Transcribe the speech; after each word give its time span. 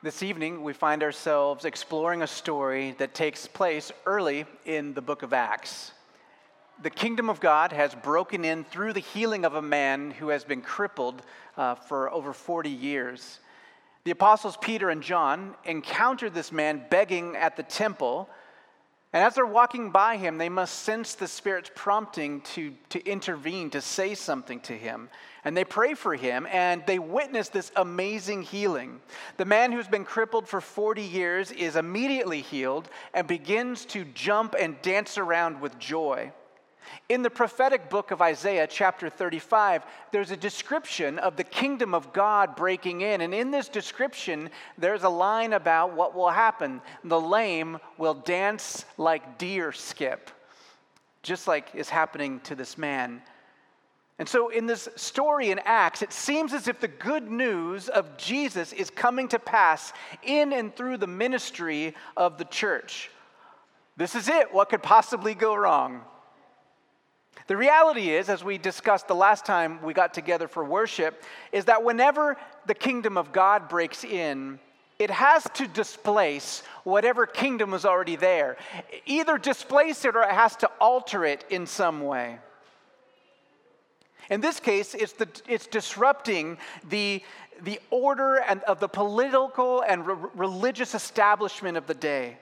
This 0.00 0.22
evening, 0.22 0.62
we 0.62 0.74
find 0.74 1.02
ourselves 1.02 1.64
exploring 1.64 2.22
a 2.22 2.28
story 2.28 2.94
that 2.98 3.14
takes 3.14 3.48
place 3.48 3.90
early 4.06 4.46
in 4.64 4.94
the 4.94 5.02
book 5.02 5.24
of 5.24 5.32
Acts. 5.32 5.90
The 6.84 6.88
kingdom 6.88 7.28
of 7.28 7.40
God 7.40 7.72
has 7.72 7.96
broken 7.96 8.44
in 8.44 8.62
through 8.62 8.92
the 8.92 9.00
healing 9.00 9.44
of 9.44 9.56
a 9.56 9.60
man 9.60 10.12
who 10.12 10.28
has 10.28 10.44
been 10.44 10.62
crippled 10.62 11.22
uh, 11.56 11.74
for 11.74 12.12
over 12.12 12.32
40 12.32 12.70
years. 12.70 13.40
The 14.04 14.12
apostles 14.12 14.56
Peter 14.60 14.88
and 14.88 15.02
John 15.02 15.56
encountered 15.64 16.32
this 16.32 16.52
man 16.52 16.84
begging 16.88 17.34
at 17.34 17.56
the 17.56 17.64
temple 17.64 18.28
and 19.12 19.24
as 19.24 19.36
they're 19.36 19.46
walking 19.46 19.90
by 19.90 20.18
him, 20.18 20.36
they 20.36 20.50
must 20.50 20.80
sense 20.80 21.14
the 21.14 21.26
Spirit's 21.26 21.70
prompting 21.74 22.42
to, 22.42 22.74
to 22.90 23.02
intervene, 23.06 23.70
to 23.70 23.80
say 23.80 24.14
something 24.14 24.60
to 24.60 24.74
him. 24.74 25.08
And 25.44 25.56
they 25.56 25.64
pray 25.64 25.94
for 25.94 26.14
him, 26.14 26.46
and 26.50 26.84
they 26.86 26.98
witness 26.98 27.48
this 27.48 27.72
amazing 27.74 28.42
healing. 28.42 29.00
The 29.38 29.46
man 29.46 29.72
who's 29.72 29.88
been 29.88 30.04
crippled 30.04 30.46
for 30.46 30.60
40 30.60 31.00
years 31.02 31.50
is 31.52 31.76
immediately 31.76 32.42
healed 32.42 32.90
and 33.14 33.26
begins 33.26 33.86
to 33.86 34.04
jump 34.04 34.54
and 34.58 34.80
dance 34.82 35.16
around 35.16 35.62
with 35.62 35.78
joy. 35.78 36.30
In 37.08 37.22
the 37.22 37.30
prophetic 37.30 37.88
book 37.88 38.10
of 38.10 38.20
Isaiah, 38.20 38.66
chapter 38.66 39.08
35, 39.08 39.84
there's 40.12 40.30
a 40.30 40.36
description 40.36 41.18
of 41.18 41.36
the 41.36 41.44
kingdom 41.44 41.94
of 41.94 42.12
God 42.12 42.54
breaking 42.56 43.00
in. 43.00 43.20
And 43.20 43.34
in 43.34 43.50
this 43.50 43.68
description, 43.68 44.50
there's 44.76 45.04
a 45.04 45.08
line 45.08 45.52
about 45.52 45.94
what 45.94 46.14
will 46.14 46.30
happen. 46.30 46.80
The 47.04 47.20
lame 47.20 47.78
will 47.96 48.14
dance 48.14 48.84
like 48.96 49.38
deer 49.38 49.72
skip, 49.72 50.30
just 51.22 51.48
like 51.48 51.74
is 51.74 51.88
happening 51.88 52.40
to 52.40 52.54
this 52.54 52.76
man. 52.76 53.22
And 54.18 54.28
so, 54.28 54.48
in 54.48 54.66
this 54.66 54.88
story 54.96 55.50
in 55.50 55.60
Acts, 55.60 56.02
it 56.02 56.12
seems 56.12 56.52
as 56.52 56.66
if 56.66 56.80
the 56.80 56.88
good 56.88 57.30
news 57.30 57.88
of 57.88 58.16
Jesus 58.16 58.72
is 58.72 58.90
coming 58.90 59.28
to 59.28 59.38
pass 59.38 59.92
in 60.24 60.52
and 60.52 60.74
through 60.74 60.96
the 60.96 61.06
ministry 61.06 61.94
of 62.16 62.36
the 62.36 62.44
church. 62.44 63.10
This 63.96 64.16
is 64.16 64.28
it. 64.28 64.52
What 64.52 64.70
could 64.70 64.82
possibly 64.82 65.34
go 65.34 65.54
wrong? 65.54 66.02
The 67.46 67.56
reality 67.56 68.10
is, 68.10 68.28
as 68.28 68.44
we 68.44 68.58
discussed 68.58 69.08
the 69.08 69.14
last 69.14 69.46
time 69.46 69.80
we 69.82 69.94
got 69.94 70.12
together 70.12 70.48
for 70.48 70.64
worship, 70.64 71.22
is 71.52 71.66
that 71.66 71.82
whenever 71.82 72.36
the 72.66 72.74
kingdom 72.74 73.16
of 73.16 73.32
God 73.32 73.68
breaks 73.68 74.04
in, 74.04 74.58
it 74.98 75.10
has 75.10 75.46
to 75.54 75.68
displace 75.68 76.62
whatever 76.82 77.24
kingdom 77.24 77.72
is 77.72 77.84
already 77.84 78.16
there. 78.16 78.56
Either 79.06 79.38
displace 79.38 80.04
it 80.04 80.16
or 80.16 80.22
it 80.22 80.30
has 80.30 80.56
to 80.56 80.70
alter 80.80 81.24
it 81.24 81.44
in 81.50 81.66
some 81.66 82.02
way. 82.02 82.38
In 84.28 84.40
this 84.40 84.60
case, 84.60 84.94
it's, 84.94 85.12
the, 85.12 85.28
it's 85.46 85.66
disrupting 85.66 86.58
the, 86.88 87.22
the 87.62 87.80
order 87.90 88.36
and 88.36 88.62
of 88.64 88.80
the 88.80 88.88
political 88.88 89.80
and 89.82 90.06
re- 90.06 90.30
religious 90.34 90.94
establishment 90.94 91.76
of 91.78 91.86
the 91.86 91.94
day. 91.94 92.36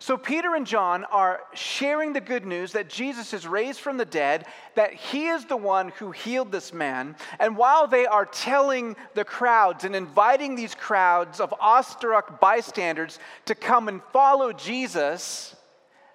So, 0.00 0.16
Peter 0.16 0.54
and 0.54 0.64
John 0.64 1.04
are 1.04 1.40
sharing 1.54 2.12
the 2.12 2.20
good 2.20 2.46
news 2.46 2.72
that 2.72 2.88
Jesus 2.88 3.34
is 3.34 3.48
raised 3.48 3.80
from 3.80 3.96
the 3.96 4.04
dead, 4.04 4.46
that 4.76 4.94
he 4.94 5.26
is 5.26 5.44
the 5.44 5.56
one 5.56 5.88
who 5.88 6.12
healed 6.12 6.52
this 6.52 6.72
man. 6.72 7.16
And 7.40 7.56
while 7.56 7.88
they 7.88 8.06
are 8.06 8.24
telling 8.24 8.94
the 9.14 9.24
crowds 9.24 9.82
and 9.82 9.96
inviting 9.96 10.54
these 10.54 10.74
crowds 10.74 11.40
of 11.40 11.52
awestruck 11.58 12.40
bystanders 12.40 13.18
to 13.46 13.56
come 13.56 13.88
and 13.88 14.00
follow 14.12 14.52
Jesus, 14.52 15.56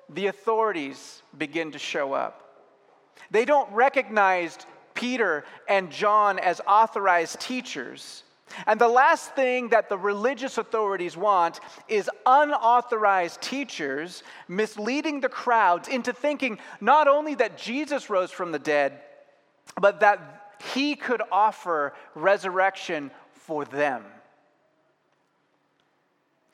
the 0.10 0.28
authorities 0.28 1.22
begin 1.38 1.74
to 1.74 1.80
show 1.80 2.14
up. 2.14 2.40
They 3.32 3.44
don't 3.44 3.72
recognize 3.74 4.58
Peter 4.94 5.44
and 5.68 5.92
John 5.92 6.40
as 6.40 6.62
authorized 6.66 7.42
teachers. 7.42 8.24
And 8.68 8.80
the 8.80 8.88
last 8.88 9.36
thing 9.36 9.70
that 9.70 9.90
the 9.90 9.98
religious 9.98 10.58
authorities 10.58 11.18
want 11.18 11.60
is 11.88 12.10
unauthorized 12.26 13.42
teachers 13.42 14.24
misleading 14.48 15.22
the 15.22 15.30
crowds 15.30 15.88
into 15.88 16.14
thinking 16.14 16.60
not 16.82 17.08
only 17.08 17.36
that 17.36 17.58
Jesus 17.58 18.10
rose 18.10 18.32
from 18.32 18.52
the 18.52 18.60
dead, 18.60 19.00
but 19.80 20.00
that 20.02 20.56
he 20.74 20.96
could 20.96 21.22
offer 21.32 21.94
resurrection 22.16 23.12
for 23.34 23.66
them. 23.66 24.04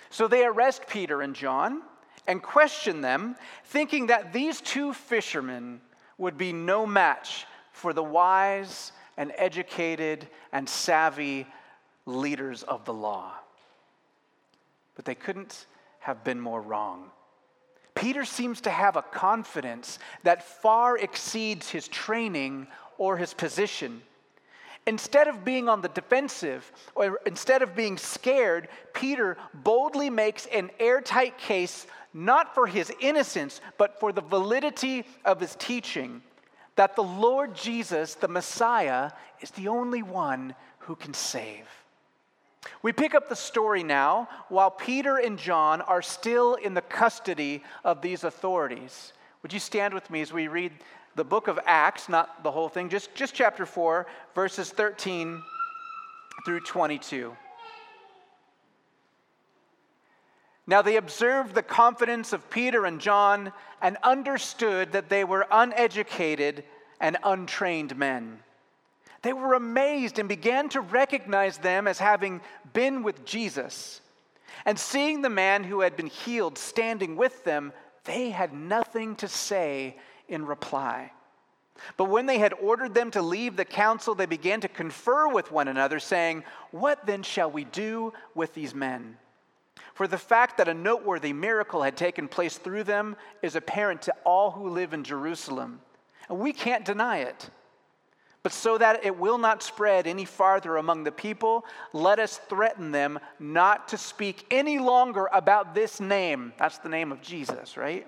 So 0.10 0.28
they 0.28 0.44
arrest 0.44 0.88
Peter 0.88 1.22
and 1.22 1.36
John 1.36 1.82
and 2.28 2.42
question 2.42 3.02
them, 3.02 3.36
thinking 3.66 4.08
that 4.08 4.34
these 4.34 4.62
two 4.62 4.94
fishermen 4.94 5.82
would 6.18 6.38
be 6.38 6.54
no 6.54 6.86
match 6.86 7.46
for 7.72 7.94
the 7.94 8.04
wise 8.04 8.92
and 9.18 9.32
educated 9.38 10.28
and 10.52 10.68
savvy 10.68 11.46
leaders 12.10 12.64
of 12.64 12.86
the 12.86 12.94
law. 12.94 13.34
But 14.96 15.06
they 15.06 15.16
couldn't 15.16 15.66
have 16.00 16.24
been 16.24 16.40
more 16.40 16.62
wrong. 16.62 17.12
Peter 17.96 18.26
seems 18.26 18.62
to 18.62 18.70
have 18.70 18.96
a 18.96 19.02
confidence 19.02 20.00
that 20.24 20.62
far 20.62 20.98
exceeds 20.98 21.70
his 21.70 21.88
training 21.88 22.68
or 22.98 23.18
his 23.18 23.34
position. 23.34 24.02
Instead 24.88 25.28
of 25.28 25.44
being 25.44 25.68
on 25.68 25.82
the 25.82 25.90
defensive, 25.90 26.72
or 26.96 27.20
instead 27.26 27.62
of 27.62 27.76
being 27.76 27.98
scared, 27.98 28.70
Peter 28.94 29.38
boldly 29.54 30.10
makes 30.10 30.46
an 30.48 30.72
airtight 30.80 31.38
case 31.38 31.86
not 32.14 32.56
for 32.56 32.66
his 32.66 32.92
innocence, 33.00 33.62
but 33.78 34.00
for 34.00 34.12
the 34.12 34.22
validity 34.22 35.06
of 35.26 35.40
his 35.40 35.56
teaching 35.56 36.22
that 36.80 36.96
the 36.96 37.04
Lord 37.04 37.54
Jesus, 37.56 38.16
the 38.16 38.30
Messiah, 38.30 39.12
is 39.42 39.52
the 39.52 39.68
only 39.68 40.02
one 40.02 40.56
who 40.78 40.96
can 40.96 41.14
save. 41.14 41.68
We 42.82 42.94
pick 42.94 43.16
up 43.16 43.30
the 43.30 43.36
story 43.36 43.84
now 43.84 44.30
while 44.50 44.72
Peter 44.72 45.18
and 45.18 45.38
John 45.38 45.82
are 45.82 46.02
still 46.02 46.56
in 46.56 46.74
the 46.74 46.82
custody 46.82 47.64
of 47.84 48.02
these 48.02 48.24
authorities. 48.24 49.14
Would 49.42 49.54
you 49.54 49.60
stand 49.60 49.94
with 49.94 50.10
me 50.10 50.22
as 50.22 50.34
we 50.34 50.48
read 50.48 50.72
the 51.16 51.24
book 51.24 51.48
of 51.48 51.60
Acts, 51.66 52.08
not 52.10 52.44
the 52.44 52.52
whole 52.52 52.70
thing, 52.70 52.90
just, 52.90 53.14
just 53.16 53.34
chapter 53.34 53.66
4, 53.66 54.08
verses 54.36 54.70
13 54.72 55.42
through 56.46 56.62
22. 56.62 57.36
Now 60.68 60.82
they 60.82 60.98
observed 60.98 61.56
the 61.56 61.64
confidence 61.64 62.32
of 62.32 62.50
Peter 62.50 62.86
and 62.86 63.02
John 63.02 63.52
and 63.82 63.98
understood 64.04 64.92
that 64.92 65.10
they 65.10 65.24
were 65.24 65.48
uneducated 65.50 66.64
and 67.02 67.18
untrained 67.24 67.98
men. 67.98 68.40
They 69.22 69.34
were 69.34 69.54
amazed 69.54 70.20
and 70.20 70.30
began 70.30 70.70
to 70.70 70.82
recognize 70.82 71.58
them 71.58 71.88
as 71.88 72.00
having 72.00 72.42
been 72.74 73.04
with 73.04 73.26
Jesus. 73.26 74.02
And 74.66 74.80
seeing 74.80 75.22
the 75.22 75.30
man 75.30 75.64
who 75.64 75.82
had 75.82 75.96
been 75.96 76.08
healed 76.08 76.58
standing 76.58 77.16
with 77.16 77.44
them, 77.44 77.74
they 78.06 78.30
had 78.30 78.54
nothing 78.54 79.16
to 79.18 79.28
say 79.28 79.98
in 80.28 80.46
reply. 80.46 81.12
But 81.98 82.06
when 82.06 82.26
they 82.26 82.40
had 82.40 82.54
ordered 82.54 82.94
them 82.94 83.12
to 83.12 83.22
leave 83.22 83.56
the 83.56 83.66
council, 83.66 84.16
they 84.16 84.26
began 84.26 84.62
to 84.62 84.68
confer 84.68 85.28
with 85.30 85.52
one 85.52 85.68
another, 85.68 86.00
saying, 86.00 86.44
What 86.72 87.06
then 87.06 87.24
shall 87.24 87.50
we 87.50 87.64
do 87.64 88.14
with 88.36 88.54
these 88.54 88.76
men? 88.76 89.18
For 89.94 90.08
the 90.08 90.18
fact 90.18 90.58
that 90.58 90.68
a 90.68 90.74
noteworthy 90.74 91.34
miracle 91.34 91.84
had 91.84 91.98
taken 91.98 92.28
place 92.28 92.58
through 92.58 92.84
them 92.86 93.16
is 93.42 93.56
apparent 93.56 94.02
to 94.04 94.16
all 94.24 94.52
who 94.52 94.70
live 94.70 94.94
in 94.94 95.04
Jerusalem, 95.04 95.82
and 96.28 96.40
we 96.40 96.54
can't 96.54 96.86
deny 96.86 97.18
it. 97.18 97.50
But 98.42 98.54
so 98.54 98.78
that 98.78 99.06
it 99.06 99.18
will 99.18 99.38
not 99.38 99.62
spread 99.62 100.08
any 100.08 100.24
farther 100.24 100.78
among 100.78 101.04
the 101.04 101.12
people, 101.12 101.66
let 101.92 102.20
us 102.20 102.40
threaten 102.50 102.92
them 102.92 103.20
not 103.38 103.90
to 103.90 103.98
speak 103.98 104.46
any 104.50 104.80
longer 104.80 105.28
about 105.34 105.76
this 105.76 106.00
name. 106.00 106.54
That's 106.58 106.78
the 106.78 106.90
name 106.90 107.12
of 107.12 107.22
Jesus, 107.22 107.76
right? 107.76 108.08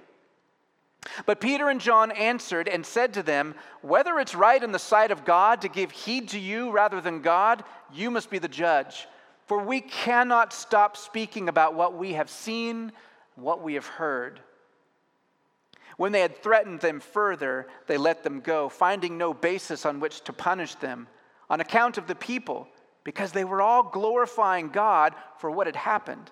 But 1.26 1.42
Peter 1.42 1.70
and 1.70 1.82
John 1.82 2.12
answered 2.12 2.68
and 2.68 2.86
said 2.86 3.14
to 3.16 3.24
them, 3.24 3.56
Whether 3.82 4.20
it's 4.20 4.36
right 4.36 4.62
in 4.62 4.72
the 4.72 4.80
sight 4.80 5.12
of 5.12 5.26
God 5.26 5.62
to 5.62 5.68
give 5.68 5.92
heed 5.92 6.30
to 6.30 6.40
you 6.40 6.72
rather 6.72 7.02
than 7.02 7.22
God, 7.22 7.64
you 7.92 8.12
must 8.12 8.30
be 8.30 8.40
the 8.40 8.48
judge. 8.48 9.08
For 9.48 9.62
we 9.62 9.82
cannot 9.82 10.54
stop 10.54 10.96
speaking 10.96 11.50
about 11.50 11.74
what 11.74 11.98
we 11.98 12.14
have 12.14 12.30
seen, 12.30 12.94
what 13.36 13.62
we 13.62 13.74
have 13.74 13.88
heard. 13.88 14.40
When 16.02 16.14
they 16.14 16.22
had 16.22 16.42
threatened 16.42 16.80
them 16.80 17.00
further, 17.00 17.68
they 17.86 17.96
let 17.96 18.24
them 18.24 18.40
go, 18.40 18.70
finding 18.70 19.20
no 19.20 19.36
basis 19.36 19.86
on 19.86 20.00
which 20.00 20.22
to 20.22 20.34
punish 20.34 20.74
them 20.74 21.08
on 21.48 21.62
account 21.62 22.00
of 22.00 22.08
the 22.08 22.16
people, 22.16 22.68
because 23.04 23.32
they 23.32 23.44
were 23.44 23.62
all 23.62 23.84
glorifying 23.84 24.70
God 24.70 25.14
for 25.38 25.52
what 25.52 25.68
had 25.68 25.76
happened. 25.76 26.32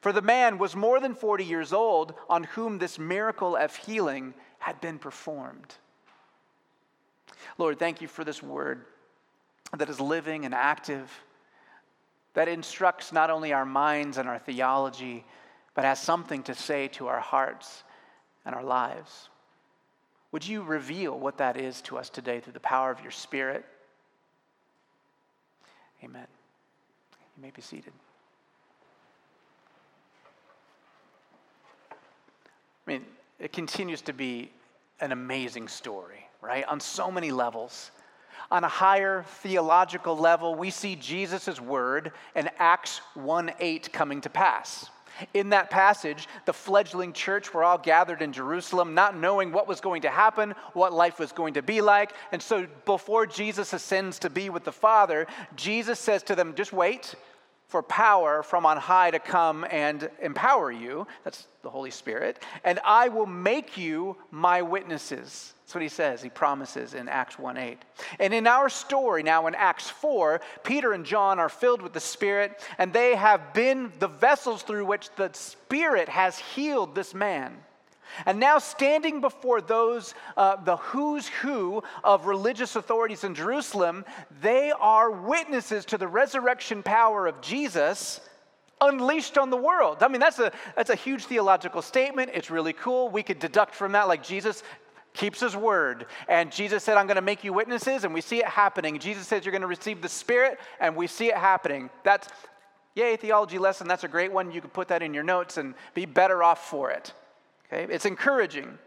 For 0.00 0.10
the 0.12 0.20
man 0.20 0.58
was 0.58 0.74
more 0.74 0.98
than 0.98 1.14
40 1.14 1.44
years 1.44 1.72
old 1.72 2.12
on 2.28 2.42
whom 2.42 2.78
this 2.78 2.98
miracle 2.98 3.54
of 3.54 3.76
healing 3.76 4.34
had 4.58 4.80
been 4.80 4.98
performed. 4.98 5.76
Lord, 7.56 7.78
thank 7.78 8.00
you 8.02 8.08
for 8.08 8.24
this 8.24 8.42
word 8.42 8.84
that 9.76 9.88
is 9.88 10.00
living 10.00 10.44
and 10.44 10.52
active, 10.52 11.08
that 12.34 12.48
instructs 12.48 13.12
not 13.12 13.30
only 13.30 13.52
our 13.52 13.64
minds 13.64 14.18
and 14.18 14.28
our 14.28 14.40
theology, 14.40 15.24
but 15.74 15.84
has 15.84 16.02
something 16.02 16.42
to 16.42 16.54
say 16.56 16.88
to 16.88 17.06
our 17.06 17.20
hearts 17.20 17.84
and 18.48 18.56
our 18.56 18.64
lives. 18.64 19.28
Would 20.32 20.48
you 20.48 20.62
reveal 20.62 21.18
what 21.18 21.36
that 21.36 21.58
is 21.58 21.82
to 21.82 21.98
us 21.98 22.08
today 22.08 22.40
through 22.40 22.54
the 22.54 22.60
power 22.60 22.90
of 22.90 23.02
your 23.02 23.10
Spirit? 23.10 23.62
Amen. 26.02 26.26
You 27.36 27.42
may 27.42 27.50
be 27.50 27.60
seated. 27.60 27.92
I 31.90 31.96
mean, 32.86 33.04
it 33.38 33.52
continues 33.52 34.00
to 34.02 34.14
be 34.14 34.50
an 35.00 35.12
amazing 35.12 35.68
story, 35.68 36.26
right? 36.40 36.64
On 36.68 36.80
so 36.80 37.10
many 37.10 37.30
levels. 37.30 37.90
On 38.50 38.64
a 38.64 38.68
higher 38.68 39.26
theological 39.42 40.16
level, 40.16 40.54
we 40.54 40.70
see 40.70 40.96
Jesus' 40.96 41.60
word 41.60 42.12
in 42.34 42.48
Acts 42.58 43.02
1 43.12 43.52
8 43.60 43.92
coming 43.92 44.22
to 44.22 44.30
pass. 44.30 44.88
In 45.34 45.50
that 45.50 45.70
passage, 45.70 46.28
the 46.44 46.52
fledgling 46.52 47.12
church 47.12 47.52
were 47.52 47.64
all 47.64 47.78
gathered 47.78 48.22
in 48.22 48.32
Jerusalem, 48.32 48.94
not 48.94 49.16
knowing 49.16 49.52
what 49.52 49.68
was 49.68 49.80
going 49.80 50.02
to 50.02 50.10
happen, 50.10 50.54
what 50.72 50.92
life 50.92 51.18
was 51.18 51.32
going 51.32 51.54
to 51.54 51.62
be 51.62 51.80
like. 51.80 52.12
And 52.32 52.42
so, 52.42 52.66
before 52.84 53.26
Jesus 53.26 53.72
ascends 53.72 54.18
to 54.20 54.30
be 54.30 54.50
with 54.50 54.64
the 54.64 54.72
Father, 54.72 55.26
Jesus 55.56 55.98
says 55.98 56.22
to 56.24 56.34
them, 56.34 56.54
Just 56.54 56.72
wait 56.72 57.14
for 57.68 57.82
power 57.82 58.42
from 58.42 58.64
on 58.64 58.78
high 58.78 59.10
to 59.10 59.18
come 59.18 59.64
and 59.70 60.10
empower 60.22 60.72
you. 60.72 61.06
That's 61.22 61.46
the 61.62 61.68
Holy 61.70 61.90
Spirit. 61.90 62.42
And 62.64 62.80
I 62.82 63.08
will 63.08 63.26
make 63.26 63.76
you 63.76 64.16
my 64.30 64.62
witnesses. 64.62 65.52
That's 65.60 65.74
what 65.74 65.82
he 65.82 65.90
says, 65.90 66.22
he 66.22 66.30
promises 66.30 66.94
in 66.94 67.10
Acts 67.10 67.38
1 67.38 67.58
8. 67.58 67.78
And 68.20 68.32
in 68.32 68.46
our 68.46 68.70
story 68.70 69.22
now 69.22 69.46
in 69.46 69.54
Acts 69.54 69.90
4, 69.90 70.40
Peter 70.64 70.94
and 70.94 71.04
John 71.04 71.38
are 71.38 71.50
filled 71.50 71.82
with 71.82 71.92
the 71.92 72.00
Spirit, 72.00 72.64
and 72.78 72.90
they 72.90 73.14
have 73.14 73.52
been 73.52 73.92
the 73.98 74.08
vessels 74.08 74.62
through 74.62 74.86
which 74.86 75.10
the 75.16 75.30
Spirit 75.34 76.08
has 76.08 76.38
healed 76.38 76.94
this 76.94 77.12
man. 77.12 77.54
And 78.26 78.40
now, 78.40 78.58
standing 78.58 79.20
before 79.20 79.60
those, 79.60 80.14
uh, 80.36 80.56
the 80.56 80.76
who's 80.76 81.28
who 81.28 81.82
of 82.04 82.26
religious 82.26 82.76
authorities 82.76 83.24
in 83.24 83.34
Jerusalem, 83.34 84.04
they 84.40 84.72
are 84.72 85.10
witnesses 85.10 85.84
to 85.86 85.98
the 85.98 86.08
resurrection 86.08 86.82
power 86.82 87.26
of 87.26 87.40
Jesus 87.40 88.20
unleashed 88.80 89.38
on 89.38 89.50
the 89.50 89.56
world. 89.56 90.02
I 90.02 90.08
mean, 90.08 90.20
that's 90.20 90.38
a, 90.38 90.52
that's 90.76 90.90
a 90.90 90.94
huge 90.94 91.24
theological 91.24 91.82
statement. 91.82 92.30
It's 92.34 92.50
really 92.50 92.72
cool. 92.72 93.08
We 93.08 93.22
could 93.22 93.38
deduct 93.38 93.74
from 93.74 93.92
that, 93.92 94.08
like 94.08 94.22
Jesus 94.22 94.62
keeps 95.14 95.40
his 95.40 95.56
word. 95.56 96.06
And 96.28 96.52
Jesus 96.52 96.84
said, 96.84 96.96
I'm 96.96 97.06
going 97.06 97.16
to 97.16 97.22
make 97.22 97.44
you 97.44 97.52
witnesses, 97.52 98.04
and 98.04 98.14
we 98.14 98.20
see 98.20 98.38
it 98.38 98.46
happening. 98.46 98.98
Jesus 98.98 99.26
says, 99.26 99.44
You're 99.44 99.52
going 99.52 99.62
to 99.62 99.68
receive 99.68 100.00
the 100.00 100.08
Spirit, 100.08 100.58
and 100.80 100.94
we 100.96 101.06
see 101.06 101.26
it 101.26 101.36
happening. 101.36 101.90
That's, 102.04 102.28
yay, 102.94 103.16
theology 103.16 103.58
lesson. 103.58 103.88
That's 103.88 104.04
a 104.04 104.08
great 104.08 104.32
one. 104.32 104.52
You 104.52 104.60
can 104.60 104.70
put 104.70 104.88
that 104.88 105.02
in 105.02 105.12
your 105.12 105.24
notes 105.24 105.56
and 105.56 105.74
be 105.94 106.06
better 106.06 106.42
off 106.42 106.68
for 106.68 106.90
it. 106.90 107.12
Okay? 107.72 107.92
It's 107.92 108.06
encouraging. 108.06 108.78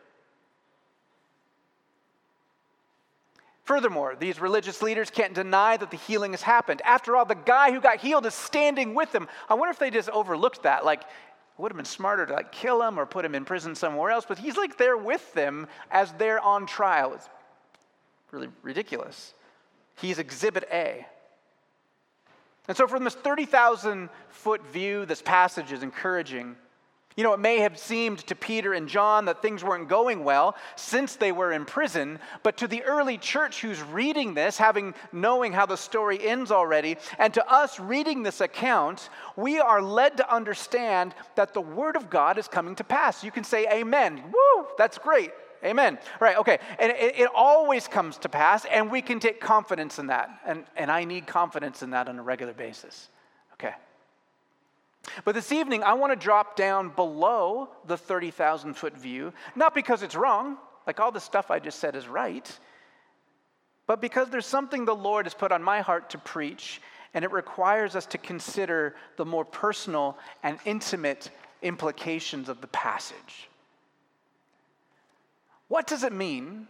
Furthermore, 3.63 4.15
these 4.19 4.41
religious 4.41 4.81
leaders 4.81 5.09
can't 5.09 5.33
deny 5.33 5.77
that 5.77 5.91
the 5.91 5.97
healing 5.97 6.31
has 6.31 6.41
happened. 6.41 6.81
After 6.83 7.15
all, 7.15 7.25
the 7.25 7.35
guy 7.35 7.71
who 7.71 7.79
got 7.79 7.99
healed 7.99 8.25
is 8.25 8.33
standing 8.33 8.95
with 8.95 9.11
them. 9.11 9.27
I 9.47 9.53
wonder 9.53 9.71
if 9.71 9.79
they 9.79 9.91
just 9.91 10.09
overlooked 10.09 10.63
that. 10.63 10.83
Like, 10.83 11.01
it 11.01 11.07
would 11.57 11.71
have 11.71 11.77
been 11.77 11.85
smarter 11.85 12.25
to 12.25 12.33
like 12.33 12.51
kill 12.51 12.81
him 12.81 12.99
or 12.99 13.05
put 13.05 13.23
him 13.23 13.35
in 13.35 13.45
prison 13.45 13.75
somewhere 13.75 14.09
else, 14.09 14.25
but 14.27 14.39
he's 14.39 14.57
like 14.57 14.77
there 14.77 14.97
with 14.97 15.33
them 15.33 15.67
as 15.91 16.11
they're 16.13 16.41
on 16.41 16.65
trial. 16.65 17.13
It's 17.13 17.29
really 18.31 18.49
ridiculous. 18.63 19.33
He's 19.95 20.17
exhibit 20.17 20.67
A. 20.71 21.05
And 22.67 22.75
so, 22.75 22.87
from 22.87 23.03
this 23.03 23.15
30,000 23.15 24.09
foot 24.29 24.65
view, 24.67 25.05
this 25.05 25.21
passage 25.21 25.71
is 25.71 25.83
encouraging. 25.83 26.55
You 27.17 27.23
know, 27.23 27.33
it 27.33 27.39
may 27.39 27.59
have 27.59 27.77
seemed 27.77 28.19
to 28.27 28.35
Peter 28.35 28.73
and 28.73 28.87
John 28.87 29.25
that 29.25 29.41
things 29.41 29.63
weren't 29.63 29.89
going 29.89 30.23
well 30.23 30.55
since 30.75 31.15
they 31.15 31.31
were 31.31 31.51
in 31.51 31.65
prison, 31.65 32.19
but 32.41 32.57
to 32.57 32.67
the 32.67 32.83
early 32.83 33.17
church 33.17 33.61
who's 33.61 33.81
reading 33.81 34.33
this, 34.33 34.57
having 34.57 34.93
knowing 35.11 35.51
how 35.51 35.65
the 35.65 35.75
story 35.75 36.25
ends 36.25 36.51
already, 36.51 36.97
and 37.19 37.33
to 37.33 37.51
us 37.51 37.79
reading 37.79 38.23
this 38.23 38.39
account, 38.39 39.09
we 39.35 39.59
are 39.59 39.81
led 39.81 40.17
to 40.17 40.33
understand 40.33 41.13
that 41.35 41.53
the 41.53 41.61
word 41.61 41.95
of 41.95 42.09
God 42.09 42.37
is 42.37 42.47
coming 42.47 42.75
to 42.75 42.83
pass. 42.83 43.23
You 43.23 43.31
can 43.31 43.43
say 43.43 43.67
amen. 43.71 44.23
Woo, 44.31 44.67
that's 44.77 44.97
great. 44.97 45.31
Amen. 45.63 45.99
Right, 46.19 46.37
okay. 46.37 46.59
And 46.79 46.91
it, 46.91 47.19
it 47.19 47.29
always 47.35 47.87
comes 47.87 48.17
to 48.19 48.29
pass, 48.29 48.65
and 48.65 48.89
we 48.89 49.01
can 49.01 49.19
take 49.19 49.39
confidence 49.39 49.99
in 49.99 50.07
that. 50.07 50.29
And, 50.45 50.63
and 50.75 50.89
I 50.89 51.03
need 51.03 51.27
confidence 51.27 51.83
in 51.83 51.91
that 51.91 52.07
on 52.07 52.17
a 52.17 52.23
regular 52.23 52.53
basis. 52.53 53.09
Okay. 53.53 53.73
But 55.25 55.35
this 55.35 55.51
evening, 55.51 55.83
I 55.83 55.93
want 55.93 56.11
to 56.11 56.15
drop 56.15 56.55
down 56.55 56.89
below 56.89 57.69
the 57.85 57.97
30,000 57.97 58.75
foot 58.75 58.95
view, 58.97 59.33
not 59.55 59.73
because 59.73 60.03
it's 60.03 60.15
wrong, 60.15 60.57
like 60.85 60.99
all 60.99 61.11
the 61.11 61.19
stuff 61.19 61.51
I 61.51 61.59
just 61.59 61.79
said 61.79 61.95
is 61.95 62.07
right, 62.07 62.59
but 63.87 63.99
because 63.99 64.29
there's 64.29 64.45
something 64.45 64.85
the 64.85 64.95
Lord 64.95 65.25
has 65.25 65.33
put 65.33 65.51
on 65.51 65.63
my 65.63 65.81
heart 65.81 66.11
to 66.11 66.17
preach, 66.17 66.81
and 67.13 67.25
it 67.25 67.31
requires 67.31 67.95
us 67.95 68.05
to 68.07 68.17
consider 68.17 68.95
the 69.17 69.25
more 69.25 69.43
personal 69.43 70.17
and 70.43 70.59
intimate 70.65 71.29
implications 71.61 72.47
of 72.47 72.61
the 72.61 72.67
passage. 72.67 73.49
What 75.67 75.87
does 75.87 76.03
it 76.03 76.13
mean 76.13 76.67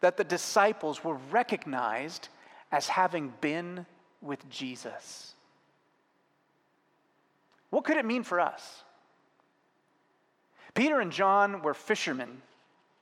that 0.00 0.16
the 0.16 0.24
disciples 0.24 1.04
were 1.04 1.18
recognized 1.30 2.28
as 2.70 2.88
having 2.88 3.32
been 3.40 3.86
with 4.20 4.48
Jesus? 4.48 5.31
What 7.72 7.84
could 7.84 7.96
it 7.96 8.04
mean 8.04 8.22
for 8.22 8.38
us? 8.38 8.84
Peter 10.74 11.00
and 11.00 11.10
John 11.10 11.62
were 11.62 11.72
fishermen. 11.72 12.42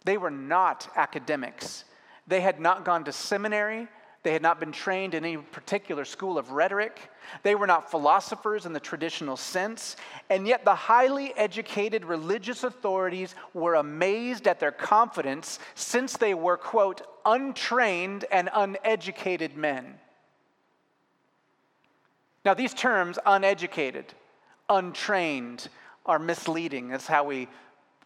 They 0.04 0.16
were 0.16 0.30
not 0.30 0.88
academics. 0.94 1.84
They 2.28 2.40
had 2.40 2.60
not 2.60 2.84
gone 2.84 3.02
to 3.06 3.12
seminary. 3.12 3.88
They 4.22 4.32
had 4.32 4.42
not 4.42 4.60
been 4.60 4.70
trained 4.70 5.14
in 5.14 5.24
any 5.24 5.38
particular 5.38 6.04
school 6.04 6.38
of 6.38 6.52
rhetoric. 6.52 7.10
They 7.42 7.56
were 7.56 7.66
not 7.66 7.90
philosophers 7.90 8.64
in 8.64 8.72
the 8.72 8.78
traditional 8.78 9.36
sense. 9.36 9.96
And 10.28 10.46
yet, 10.46 10.64
the 10.64 10.76
highly 10.76 11.36
educated 11.36 12.04
religious 12.04 12.62
authorities 12.62 13.34
were 13.52 13.74
amazed 13.74 14.46
at 14.46 14.60
their 14.60 14.70
confidence 14.70 15.58
since 15.74 16.16
they 16.16 16.34
were, 16.34 16.56
quote, 16.56 17.02
untrained 17.26 18.24
and 18.30 18.48
uneducated 18.54 19.56
men. 19.56 19.98
Now, 22.44 22.54
these 22.54 22.72
terms, 22.72 23.18
uneducated, 23.26 24.14
untrained 24.70 25.68
are 26.06 26.18
misleading. 26.18 26.88
That's 26.88 27.06
how 27.06 27.24
we 27.24 27.48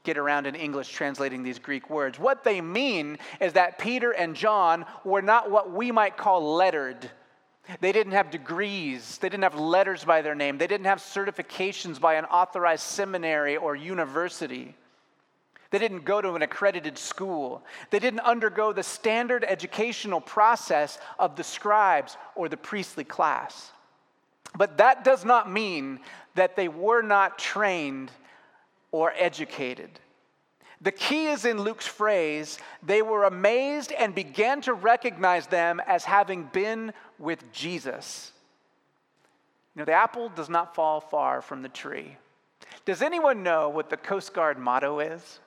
get 0.02 0.18
around 0.18 0.46
in 0.46 0.54
English 0.54 0.90
translating 0.90 1.42
these 1.42 1.58
Greek 1.58 1.88
words. 1.88 2.18
What 2.18 2.44
they 2.44 2.60
mean 2.60 3.18
is 3.40 3.54
that 3.54 3.78
Peter 3.78 4.10
and 4.10 4.34
John 4.34 4.84
were 5.04 5.22
not 5.22 5.50
what 5.50 5.72
we 5.72 5.92
might 5.92 6.16
call 6.16 6.56
lettered. 6.56 7.10
They 7.80 7.92
didn't 7.92 8.12
have 8.12 8.30
degrees. 8.30 9.16
They 9.18 9.30
didn't 9.30 9.44
have 9.44 9.58
letters 9.58 10.04
by 10.04 10.20
their 10.20 10.34
name. 10.34 10.58
They 10.58 10.66
didn't 10.66 10.86
have 10.86 10.98
certifications 10.98 11.98
by 11.98 12.14
an 12.14 12.26
authorized 12.26 12.82
seminary 12.82 13.56
or 13.56 13.74
university. 13.74 14.76
They 15.70 15.78
didn't 15.78 16.04
go 16.04 16.20
to 16.20 16.34
an 16.34 16.42
accredited 16.42 16.98
school. 16.98 17.64
They 17.90 17.98
didn't 17.98 18.20
undergo 18.20 18.72
the 18.72 18.82
standard 18.82 19.44
educational 19.48 20.20
process 20.20 20.98
of 21.18 21.36
the 21.36 21.44
scribes 21.44 22.18
or 22.34 22.50
the 22.50 22.58
priestly 22.58 23.04
class. 23.04 23.72
But 24.56 24.78
that 24.78 25.04
does 25.04 25.24
not 25.24 25.50
mean 25.50 26.00
that 26.34 26.56
they 26.56 26.68
were 26.68 27.02
not 27.02 27.38
trained 27.38 28.10
or 28.92 29.12
educated. 29.16 29.90
The 30.80 30.92
key 30.92 31.28
is 31.28 31.44
in 31.44 31.60
Luke's 31.60 31.86
phrase 31.86 32.58
they 32.82 33.02
were 33.02 33.24
amazed 33.24 33.92
and 33.92 34.14
began 34.14 34.60
to 34.62 34.74
recognize 34.74 35.46
them 35.46 35.80
as 35.86 36.04
having 36.04 36.44
been 36.52 36.92
with 37.18 37.50
Jesus. 37.52 38.32
You 39.74 39.80
know, 39.80 39.86
the 39.86 39.92
apple 39.92 40.28
does 40.28 40.48
not 40.48 40.74
fall 40.74 41.00
far 41.00 41.40
from 41.42 41.62
the 41.62 41.68
tree. 41.68 42.16
Does 42.84 43.02
anyone 43.02 43.42
know 43.42 43.70
what 43.70 43.88
the 43.88 43.96
Coast 43.96 44.34
Guard 44.34 44.58
motto 44.58 45.00
is? 45.00 45.40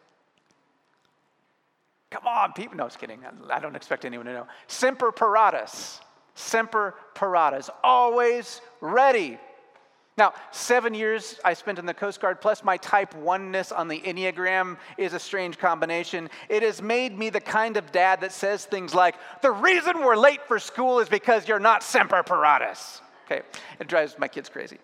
Come 2.10 2.26
on, 2.26 2.54
people. 2.54 2.78
No, 2.78 2.84
I 2.84 2.86
was 2.86 2.98
kidding. 2.98 3.20
I 3.50 3.60
don't 3.60 3.76
expect 3.76 4.06
anyone 4.06 4.26
to 4.26 4.34
know. 4.34 4.48
Semper 4.68 5.12
paratus. 5.12 6.00
Semper 6.38 6.94
paratus. 7.16 7.70
Always 7.84 8.62
ready. 8.80 9.40
Now, 10.20 10.34
seven 10.52 10.94
years 10.94 11.40
I 11.44 11.54
spent 11.54 11.80
in 11.80 11.86
the 11.86 11.94
Coast 11.94 12.22
Guard, 12.22 12.42
plus 12.42 12.64
my 12.64 12.78
type 12.78 13.16
oneness 13.16 13.72
on 13.72 13.88
the 13.88 14.00
Enneagram 14.02 14.78
is 15.00 15.14
a 15.14 15.20
strange 15.20 15.58
combination. 15.58 16.30
It 16.48 16.62
has 16.62 16.82
made 16.82 17.18
me 17.18 17.32
the 17.32 17.42
kind 17.42 17.76
of 17.76 17.92
dad 17.92 18.22
that 18.22 18.32
says 18.32 18.66
things 18.66 18.94
like, 18.94 19.16
The 19.42 19.52
reason 19.52 20.00
we're 20.00 20.16
late 20.16 20.42
for 20.48 20.60
school 20.60 21.00
is 21.00 21.10
because 21.10 21.48
you're 21.48 21.60
not 21.60 21.82
semper 21.84 22.22
paratus. 22.24 23.02
Okay, 23.26 23.42
it 23.80 23.88
drives 23.88 24.18
my 24.20 24.28
kids 24.28 24.48
crazy. 24.48 24.78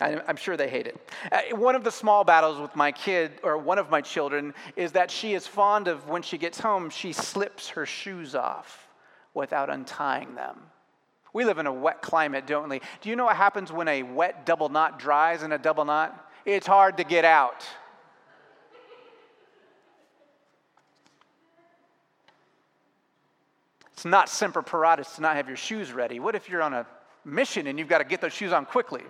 I'm 0.00 0.36
sure 0.36 0.56
they 0.56 0.70
hate 0.70 0.86
it. 0.86 1.10
Uh, 1.30 1.54
one 1.56 1.74
of 1.74 1.84
the 1.84 1.90
small 1.90 2.24
battles 2.24 2.58
with 2.58 2.74
my 2.74 2.90
kid, 2.90 3.32
or 3.42 3.58
one 3.58 3.78
of 3.78 3.90
my 3.90 4.00
children, 4.00 4.54
is 4.74 4.92
that 4.92 5.10
she 5.10 5.34
is 5.34 5.46
fond 5.46 5.88
of 5.88 6.08
when 6.08 6.22
she 6.22 6.38
gets 6.38 6.58
home, 6.58 6.88
she 6.88 7.12
slips 7.12 7.68
her 7.68 7.84
shoes 7.84 8.34
off 8.34 8.89
without 9.34 9.70
untying 9.70 10.34
them. 10.34 10.58
We 11.32 11.44
live 11.44 11.58
in 11.58 11.66
a 11.66 11.72
wet 11.72 12.02
climate, 12.02 12.46
don't 12.46 12.68
we? 12.68 12.80
Do 13.00 13.08
you 13.08 13.16
know 13.16 13.26
what 13.26 13.36
happens 13.36 13.70
when 13.70 13.88
a 13.88 14.02
wet 14.02 14.44
double 14.44 14.68
knot 14.68 14.98
dries 14.98 15.42
in 15.42 15.52
a 15.52 15.58
double 15.58 15.84
knot? 15.84 16.28
It's 16.44 16.66
hard 16.66 16.96
to 16.96 17.04
get 17.04 17.24
out. 17.24 17.64
It's 23.92 24.04
not 24.04 24.28
semper 24.30 24.62
paratus 24.62 25.16
to 25.16 25.20
not 25.20 25.36
have 25.36 25.46
your 25.46 25.58
shoes 25.58 25.92
ready. 25.92 26.20
What 26.20 26.34
if 26.34 26.48
you're 26.48 26.62
on 26.62 26.72
a 26.72 26.86
mission 27.24 27.66
and 27.66 27.78
you've 27.78 27.88
got 27.88 27.98
to 27.98 28.04
get 28.04 28.20
those 28.20 28.32
shoes 28.32 28.50
on 28.50 28.64
quickly? 28.64 29.02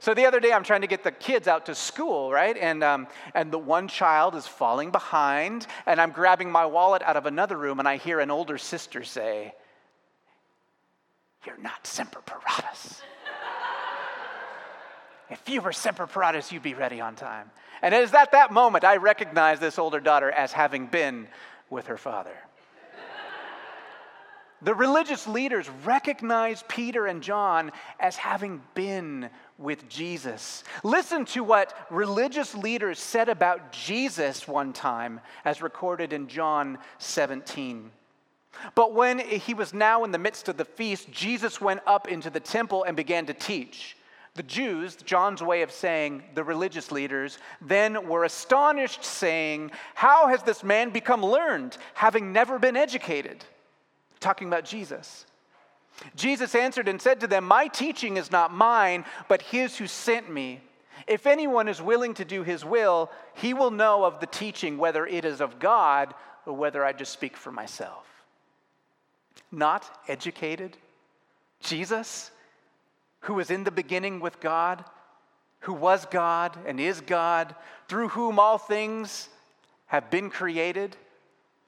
So 0.00 0.14
the 0.14 0.24
other 0.24 0.40
day, 0.40 0.50
I'm 0.50 0.64
trying 0.64 0.80
to 0.80 0.86
get 0.86 1.04
the 1.04 1.12
kids 1.12 1.46
out 1.46 1.66
to 1.66 1.74
school, 1.74 2.32
right? 2.32 2.56
And, 2.56 2.82
um, 2.82 3.06
and 3.34 3.52
the 3.52 3.58
one 3.58 3.86
child 3.86 4.34
is 4.34 4.46
falling 4.46 4.90
behind, 4.90 5.66
and 5.84 6.00
I'm 6.00 6.10
grabbing 6.10 6.50
my 6.50 6.64
wallet 6.64 7.02
out 7.02 7.18
of 7.18 7.26
another 7.26 7.58
room, 7.58 7.78
and 7.78 7.86
I 7.86 7.98
hear 7.98 8.18
an 8.18 8.30
older 8.30 8.56
sister 8.56 9.04
say, 9.04 9.54
You're 11.44 11.58
not 11.58 11.86
Semper 11.86 12.22
Paratus. 12.22 13.02
if 15.30 15.46
you 15.50 15.60
were 15.60 15.72
Semper 15.72 16.06
Paratus, 16.06 16.50
you'd 16.50 16.62
be 16.62 16.72
ready 16.72 17.02
on 17.02 17.14
time. 17.14 17.50
And 17.82 17.94
it 17.94 18.02
is 18.02 18.14
at 18.14 18.32
that 18.32 18.52
moment 18.52 18.84
I 18.84 18.96
recognize 18.96 19.60
this 19.60 19.78
older 19.78 20.00
daughter 20.00 20.30
as 20.30 20.50
having 20.50 20.86
been 20.86 21.28
with 21.68 21.88
her 21.88 21.98
father. 21.98 22.36
The 24.62 24.74
religious 24.74 25.26
leaders 25.26 25.70
recognized 25.84 26.68
Peter 26.68 27.06
and 27.06 27.22
John 27.22 27.72
as 27.98 28.16
having 28.16 28.62
been 28.74 29.30
with 29.56 29.88
Jesus. 29.88 30.64
Listen 30.84 31.24
to 31.26 31.42
what 31.42 31.74
religious 31.90 32.54
leaders 32.54 32.98
said 32.98 33.30
about 33.30 33.72
Jesus 33.72 34.46
one 34.46 34.72
time, 34.74 35.20
as 35.46 35.62
recorded 35.62 36.12
in 36.12 36.28
John 36.28 36.78
17. 36.98 37.90
But 38.74 38.92
when 38.92 39.18
he 39.18 39.54
was 39.54 39.72
now 39.72 40.04
in 40.04 40.10
the 40.10 40.18
midst 40.18 40.48
of 40.48 40.58
the 40.58 40.64
feast, 40.64 41.10
Jesus 41.10 41.60
went 41.60 41.80
up 41.86 42.08
into 42.08 42.28
the 42.28 42.40
temple 42.40 42.84
and 42.84 42.96
began 42.96 43.26
to 43.26 43.34
teach. 43.34 43.96
The 44.34 44.42
Jews, 44.42 44.96
John's 44.96 45.42
way 45.42 45.62
of 45.62 45.72
saying 45.72 46.22
the 46.34 46.44
religious 46.44 46.92
leaders, 46.92 47.38
then 47.60 48.08
were 48.08 48.24
astonished, 48.24 49.04
saying, 49.04 49.72
How 49.94 50.28
has 50.28 50.42
this 50.42 50.62
man 50.62 50.90
become 50.90 51.24
learned, 51.24 51.76
having 51.94 52.32
never 52.32 52.58
been 52.58 52.76
educated? 52.76 53.44
Talking 54.20 54.48
about 54.48 54.64
Jesus. 54.64 55.26
Jesus 56.14 56.54
answered 56.54 56.88
and 56.88 57.00
said 57.00 57.20
to 57.20 57.26
them, 57.26 57.44
My 57.44 57.66
teaching 57.66 58.16
is 58.16 58.30
not 58.30 58.52
mine, 58.52 59.04
but 59.28 59.42
his 59.42 59.76
who 59.76 59.86
sent 59.86 60.30
me. 60.30 60.60
If 61.06 61.26
anyone 61.26 61.68
is 61.68 61.82
willing 61.82 62.14
to 62.14 62.24
do 62.24 62.42
his 62.42 62.64
will, 62.64 63.10
he 63.34 63.54
will 63.54 63.70
know 63.70 64.04
of 64.04 64.20
the 64.20 64.26
teaching, 64.26 64.78
whether 64.78 65.06
it 65.06 65.24
is 65.24 65.40
of 65.40 65.58
God 65.58 66.14
or 66.46 66.54
whether 66.54 66.84
I 66.84 66.92
just 66.92 67.12
speak 67.12 67.36
for 67.36 67.50
myself. 67.50 68.06
Not 69.50 69.90
educated? 70.06 70.76
Jesus, 71.60 72.30
who 73.20 73.34
was 73.34 73.50
in 73.50 73.64
the 73.64 73.70
beginning 73.70 74.20
with 74.20 74.40
God, 74.40 74.84
who 75.60 75.72
was 75.72 76.06
God 76.06 76.56
and 76.66 76.78
is 76.78 77.00
God, 77.00 77.54
through 77.88 78.08
whom 78.08 78.38
all 78.38 78.58
things 78.58 79.28
have 79.86 80.10
been 80.10 80.30
created 80.30 80.96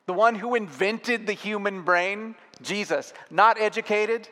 the 0.07 0.13
one 0.13 0.35
who 0.35 0.55
invented 0.55 1.27
the 1.27 1.33
human 1.33 1.83
brain, 1.83 2.35
Jesus, 2.63 3.13
not 3.31 3.61
educated. 3.61 4.29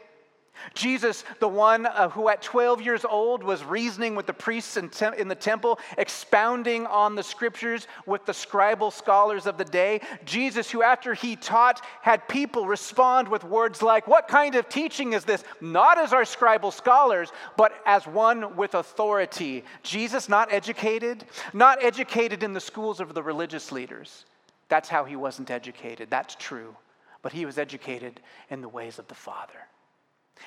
Jesus, 0.75 1.25
the 1.39 1.49
one 1.49 1.87
uh, 1.87 2.09
who 2.11 2.29
at 2.29 2.43
12 2.43 2.83
years 2.83 3.05
old 3.05 3.43
was 3.43 3.65
reasoning 3.65 4.15
with 4.15 4.27
the 4.27 4.33
priests 4.33 4.77
in, 4.77 4.89
the 5.29 5.35
temple, 5.35 5.79
expounding 5.99 6.87
on 6.87 7.15
the 7.15 7.23
scriptures 7.23 7.87
with 8.07 8.25
the 8.27 8.33
scribal 8.33 8.93
scholars 8.93 9.47
of 9.47 9.59
the 9.59 9.65
day. 9.65 10.01
Jesus, 10.25 10.71
who 10.71 10.83
after 10.83 11.15
he 11.15 11.37
taught, 11.37 11.85
had 12.03 12.27
people 12.29 12.67
respond 12.67 13.29
with 13.29 13.45
words 13.45 13.83
like, 13.83 14.07
What 14.07 14.29
kind 14.29 14.55
of 14.55 14.69
teaching 14.69 15.13
is 15.13 15.25
this? 15.25 15.45
Not 15.61 15.99
as 15.99 16.13
our 16.13 16.25
scribal 16.25 16.73
scholars, 16.73 17.33
but 17.57 17.73
as 17.87 18.07
one 18.07 18.57
with 18.57 18.75
authority. 18.75 19.65
Jesus, 19.83 20.29
not 20.29 20.53
educated, 20.53 21.25
not 21.53 21.83
educated 21.83 22.43
in 22.43 22.53
the 22.53 22.61
schools 22.61 23.01
of 23.01 23.15
the 23.15 23.23
religious 23.23 23.73
leaders. 23.73 24.25
That's 24.69 24.89
how 24.89 25.05
he 25.05 25.17
wasn't 25.17 25.51
educated. 25.51 26.11
That's 26.11 26.37
true. 26.37 26.77
But 27.23 27.33
he 27.33 27.45
was 27.47 27.59
educated 27.59 28.21
in 28.49 28.61
the 28.61 28.69
ways 28.69 28.99
of 28.99 29.09
the 29.09 29.15
Father. 29.15 29.69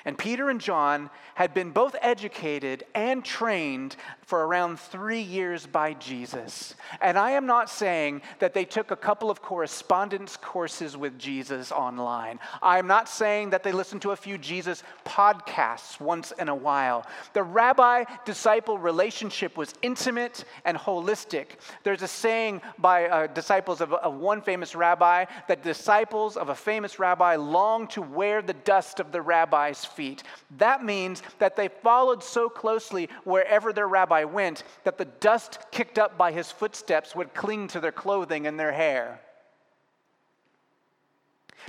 And 0.04 0.18
Peter 0.18 0.50
and 0.50 0.60
John 0.60 1.10
had 1.34 1.54
been 1.54 1.70
both 1.70 1.96
educated 2.00 2.84
and 2.94 3.24
trained 3.24 3.96
for 4.22 4.46
around 4.46 4.78
three 4.78 5.20
years 5.20 5.66
by 5.66 5.94
Jesus. 5.94 6.74
And 7.00 7.18
I 7.18 7.32
am 7.32 7.46
not 7.46 7.68
saying 7.68 8.22
that 8.38 8.54
they 8.54 8.64
took 8.64 8.90
a 8.90 8.96
couple 8.96 9.30
of 9.30 9.42
correspondence 9.42 10.36
courses 10.36 10.96
with 10.96 11.18
Jesus 11.18 11.70
online. 11.72 12.38
I 12.62 12.78
am 12.78 12.86
not 12.86 13.08
saying 13.08 13.50
that 13.50 13.62
they 13.62 13.72
listened 13.72 14.02
to 14.02 14.12
a 14.12 14.16
few 14.16 14.38
Jesus 14.38 14.82
podcasts 15.04 16.00
once 16.00 16.32
in 16.32 16.48
a 16.48 16.54
while. 16.54 17.06
The 17.32 17.42
rabbi 17.42 18.04
disciple 18.24 18.78
relationship 18.78 19.56
was 19.56 19.74
intimate 19.82 20.44
and 20.64 20.76
holistic. 20.76 21.46
There's 21.82 22.02
a 22.02 22.08
saying 22.08 22.62
by 22.78 23.08
uh, 23.08 23.26
disciples 23.28 23.80
of, 23.80 23.92
of 23.92 24.14
one 24.14 24.40
famous 24.40 24.74
rabbi 24.74 25.26
that 25.48 25.62
disciples 25.62 26.36
of 26.36 26.48
a 26.48 26.54
famous 26.54 26.98
rabbi 26.98 27.36
long 27.36 27.86
to 27.88 28.02
wear 28.02 28.42
the 28.42 28.54
dust 28.54 29.00
of 29.00 29.12
the 29.12 29.20
rabbi's 29.20 29.83
feet. 29.84 30.22
That 30.58 30.84
means 30.84 31.22
that 31.38 31.56
they 31.56 31.68
followed 31.68 32.22
so 32.22 32.48
closely 32.48 33.08
wherever 33.24 33.72
their 33.72 33.88
rabbi 33.88 34.24
went 34.24 34.64
that 34.84 34.98
the 34.98 35.04
dust 35.04 35.58
kicked 35.70 35.98
up 35.98 36.16
by 36.16 36.32
his 36.32 36.50
footsteps 36.50 37.14
would 37.14 37.34
cling 37.34 37.68
to 37.68 37.80
their 37.80 37.92
clothing 37.92 38.46
and 38.46 38.58
their 38.58 38.72
hair. 38.72 39.20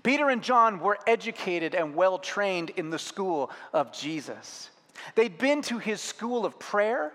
Peter 0.04 0.30
and 0.30 0.44
John 0.44 0.80
were 0.80 0.98
educated 1.08 1.74
and 1.74 1.96
well 1.96 2.18
trained 2.18 2.72
in 2.72 2.90
the 2.90 3.00
school 3.00 3.52
of 3.74 3.92
Jesus. 3.92 4.70
They'd 5.16 5.38
been 5.38 5.62
to 5.64 5.78
his 5.78 6.02
school 6.02 6.46
of 6.46 6.60
prayer 6.60 7.14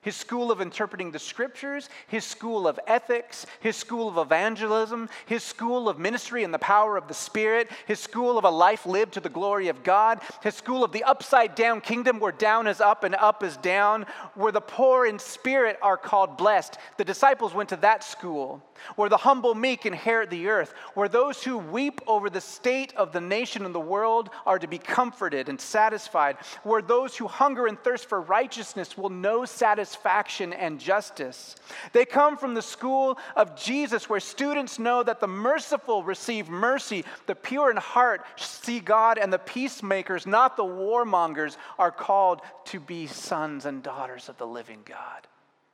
his 0.00 0.16
school 0.16 0.50
of 0.50 0.60
interpreting 0.60 1.10
the 1.10 1.18
scriptures, 1.18 1.88
his 2.06 2.24
school 2.24 2.68
of 2.68 2.78
ethics, 2.86 3.46
his 3.60 3.76
school 3.76 4.08
of 4.08 4.18
evangelism, 4.18 5.08
his 5.26 5.42
school 5.42 5.88
of 5.88 5.98
ministry 5.98 6.44
and 6.44 6.54
the 6.54 6.58
power 6.58 6.96
of 6.96 7.08
the 7.08 7.14
Spirit, 7.14 7.68
his 7.86 7.98
school 7.98 8.38
of 8.38 8.44
a 8.44 8.50
life 8.50 8.86
lived 8.86 9.14
to 9.14 9.20
the 9.20 9.28
glory 9.28 9.68
of 9.68 9.82
God, 9.82 10.20
his 10.42 10.54
school 10.54 10.84
of 10.84 10.92
the 10.92 11.04
upside 11.04 11.54
down 11.54 11.80
kingdom 11.80 12.20
where 12.20 12.32
down 12.32 12.66
is 12.66 12.80
up 12.80 13.04
and 13.04 13.14
up 13.16 13.42
is 13.42 13.56
down, 13.58 14.06
where 14.34 14.52
the 14.52 14.60
poor 14.60 15.06
in 15.06 15.18
spirit 15.18 15.78
are 15.82 15.96
called 15.96 16.36
blessed. 16.36 16.78
The 16.96 17.04
disciples 17.04 17.54
went 17.54 17.68
to 17.70 17.76
that 17.76 18.04
school 18.04 18.62
where 18.94 19.08
the 19.08 19.16
humble 19.16 19.56
meek 19.56 19.86
inherit 19.86 20.30
the 20.30 20.46
earth, 20.46 20.72
where 20.94 21.08
those 21.08 21.42
who 21.42 21.58
weep 21.58 22.00
over 22.06 22.30
the 22.30 22.40
state 22.40 22.94
of 22.94 23.10
the 23.10 23.20
nation 23.20 23.64
and 23.64 23.74
the 23.74 23.80
world 23.80 24.30
are 24.46 24.58
to 24.58 24.68
be 24.68 24.78
comforted 24.78 25.48
and 25.48 25.60
satisfied, 25.60 26.36
where 26.62 26.80
those 26.80 27.16
who 27.16 27.26
hunger 27.26 27.66
and 27.66 27.76
thirst 27.80 28.08
for 28.08 28.20
righteousness 28.20 28.96
will 28.96 29.10
know 29.10 29.44
satisfaction 29.44 29.87
and 30.52 30.80
justice. 30.80 31.56
They 31.92 32.04
come 32.04 32.36
from 32.36 32.54
the 32.54 32.62
school 32.62 33.18
of 33.36 33.56
Jesus, 33.56 34.08
where 34.08 34.20
students 34.20 34.78
know 34.78 35.02
that 35.02 35.20
the 35.20 35.26
merciful 35.26 36.02
receive 36.02 36.48
mercy, 36.48 37.04
the 37.26 37.34
pure 37.34 37.70
in 37.70 37.76
heart 37.76 38.24
see 38.36 38.80
God, 38.80 39.18
and 39.18 39.32
the 39.32 39.38
peacemakers, 39.38 40.26
not 40.26 40.56
the 40.56 40.64
warmongers, 40.64 41.56
are 41.78 41.90
called 41.90 42.40
to 42.66 42.80
be 42.80 43.06
sons 43.06 43.64
and 43.64 43.82
daughters 43.82 44.28
of 44.28 44.38
the 44.38 44.46
living 44.46 44.80
God. 44.84 45.26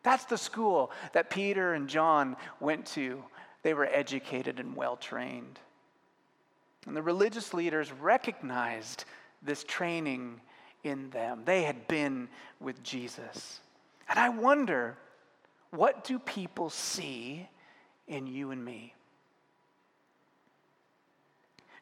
That's 0.02 0.24
the 0.26 0.38
school 0.38 0.90
that 1.12 1.30
Peter 1.30 1.74
and 1.74 1.88
John 1.88 2.36
went 2.60 2.86
to. 2.88 3.24
They 3.62 3.74
were 3.74 3.86
educated 3.86 4.60
and 4.60 4.76
well 4.76 4.96
trained. 4.96 5.58
And 6.86 6.94
the 6.94 7.02
religious 7.02 7.54
leaders 7.54 7.90
recognized 7.90 9.04
this 9.42 9.64
training 9.64 10.40
in 10.84 11.10
them. 11.10 11.42
They 11.44 11.62
had 11.62 11.88
been 11.88 12.28
with 12.60 12.82
Jesus. 12.82 13.60
And 14.08 14.18
I 14.18 14.28
wonder, 14.28 14.96
what 15.70 16.04
do 16.04 16.18
people 16.18 16.70
see 16.70 17.48
in 18.06 18.26
you 18.26 18.50
and 18.50 18.64
me? 18.64 18.94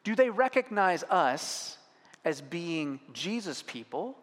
Do 0.03 0.15
they 0.15 0.29
recognize 0.29 1.03
us 1.03 1.77
as 2.25 2.41
being 2.41 2.99
Jesus 3.13 3.61
people, 3.61 4.17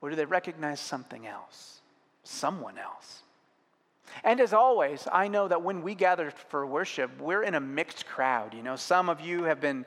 or 0.00 0.10
do 0.10 0.16
they 0.16 0.24
recognize 0.24 0.80
something 0.80 1.26
else? 1.26 1.80
someone 2.24 2.78
else. 2.78 3.22
And 4.24 4.40
as 4.40 4.52
always, 4.52 5.06
I 5.10 5.28
know 5.28 5.48
that 5.48 5.62
when 5.62 5.82
we 5.82 5.94
gather 5.94 6.32
for 6.48 6.66
worship, 6.66 7.20
we're 7.20 7.42
in 7.42 7.54
a 7.54 7.60
mixed 7.60 8.06
crowd. 8.06 8.54
You 8.54 8.62
know, 8.62 8.76
some 8.76 9.08
of 9.08 9.20
you 9.20 9.44
have 9.44 9.60
been 9.60 9.84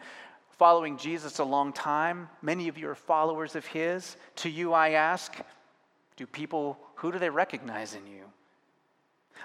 following 0.52 0.98
Jesus 0.98 1.40
a 1.40 1.44
long 1.44 1.74
time, 1.74 2.30
many 2.42 2.68
of 2.68 2.78
you 2.78 2.88
are 2.90 2.96
followers 2.96 3.56
of 3.56 3.66
his. 3.66 4.16
To 4.38 4.50
you, 4.50 4.72
I 4.72 4.92
ask, 4.92 5.36
do 6.24 6.28
people, 6.28 6.78
who 6.96 7.12
do 7.12 7.20
they 7.20 7.30
recognize 7.30 7.96
in 7.96 8.08
you? 8.08 8.24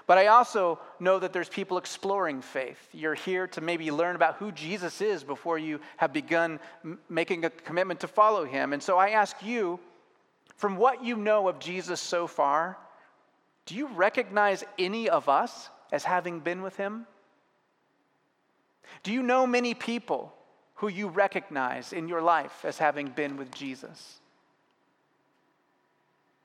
But 0.07 0.17
I 0.17 0.27
also 0.27 0.79
know 0.97 1.19
that 1.19 1.33
there's 1.33 1.49
people 1.49 1.77
exploring 1.77 2.41
faith. 2.41 2.77
You're 2.93 3.15
here 3.15 3.47
to 3.47 3.59
maybe 3.59 3.91
learn 3.91 4.15
about 4.15 4.37
who 4.37 4.53
Jesus 4.53 5.01
is 5.01 5.25
before 5.25 5.57
you 5.57 5.81
have 5.97 6.13
begun 6.13 6.57
m- 6.85 6.97
making 7.09 7.43
a 7.43 7.49
commitment 7.49 7.99
to 7.99 8.07
follow 8.07 8.45
him. 8.45 8.71
And 8.71 8.81
so 8.81 8.97
I 8.97 9.09
ask 9.09 9.35
you, 9.43 9.77
from 10.55 10.77
what 10.77 11.03
you 11.03 11.17
know 11.17 11.49
of 11.49 11.59
Jesus 11.59 11.99
so 11.99 12.27
far, 12.27 12.77
do 13.65 13.75
you 13.75 13.87
recognize 13.87 14.63
any 14.77 15.09
of 15.09 15.27
us 15.27 15.69
as 15.91 16.05
having 16.05 16.39
been 16.39 16.61
with 16.61 16.77
him? 16.77 17.05
Do 19.03 19.11
you 19.11 19.21
know 19.21 19.45
many 19.45 19.73
people 19.73 20.33
who 20.75 20.87
you 20.87 21.09
recognize 21.09 21.91
in 21.91 22.07
your 22.07 22.21
life 22.21 22.63
as 22.63 22.77
having 22.77 23.09
been 23.09 23.35
with 23.35 23.51
Jesus? 23.51 24.21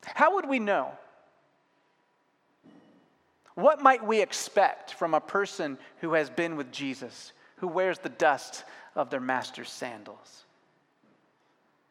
How 0.07 0.35
would 0.35 0.49
we 0.49 0.59
know? 0.59 0.93
What 3.55 3.81
might 3.81 4.05
we 4.05 4.21
expect 4.21 4.95
from 4.95 5.15
a 5.15 5.21
person 5.21 5.79
who 6.01 6.15
has 6.15 6.29
been 6.29 6.57
with 6.57 6.73
Jesus, 6.73 7.33
who 7.57 7.69
wears 7.69 7.99
the 7.99 8.09
dust 8.09 8.65
of 8.97 9.11
their 9.11 9.21
master's 9.21 9.71
sandals? 9.71 10.45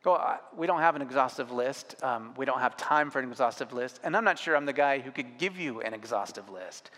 Well, 0.03 0.41
we 0.57 0.67
don't 0.67 0.81
have 0.81 0.97
an 0.97 1.01
exhaustive 1.01 1.51
list. 1.51 1.95
Um, 2.03 2.33
we 2.35 2.45
don't 2.45 2.59
have 2.59 2.75
time 2.75 3.09
for 3.09 3.19
an 3.19 3.29
exhaustive 3.29 3.71
list. 3.71 4.01
And 4.03 4.17
I'm 4.17 4.25
not 4.25 4.37
sure 4.37 4.55
I'm 4.55 4.65
the 4.65 4.73
guy 4.73 4.99
who 4.99 5.11
could 5.11 5.37
give 5.37 5.57
you 5.57 5.79
an 5.81 5.93
exhaustive 5.93 6.49
list. 6.49 6.91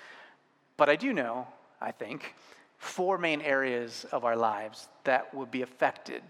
But 0.76 0.90
I 0.90 0.96
do 0.96 1.14
know, 1.14 1.48
I 1.80 1.92
think, 1.92 2.34
four 2.80 3.20
main 3.20 3.42
areas 3.42 4.06
of 4.12 4.26
our 4.26 4.36
lives 4.36 4.88
that 5.04 5.32
would 5.36 5.52
be 5.52 5.62
affected, 5.62 6.24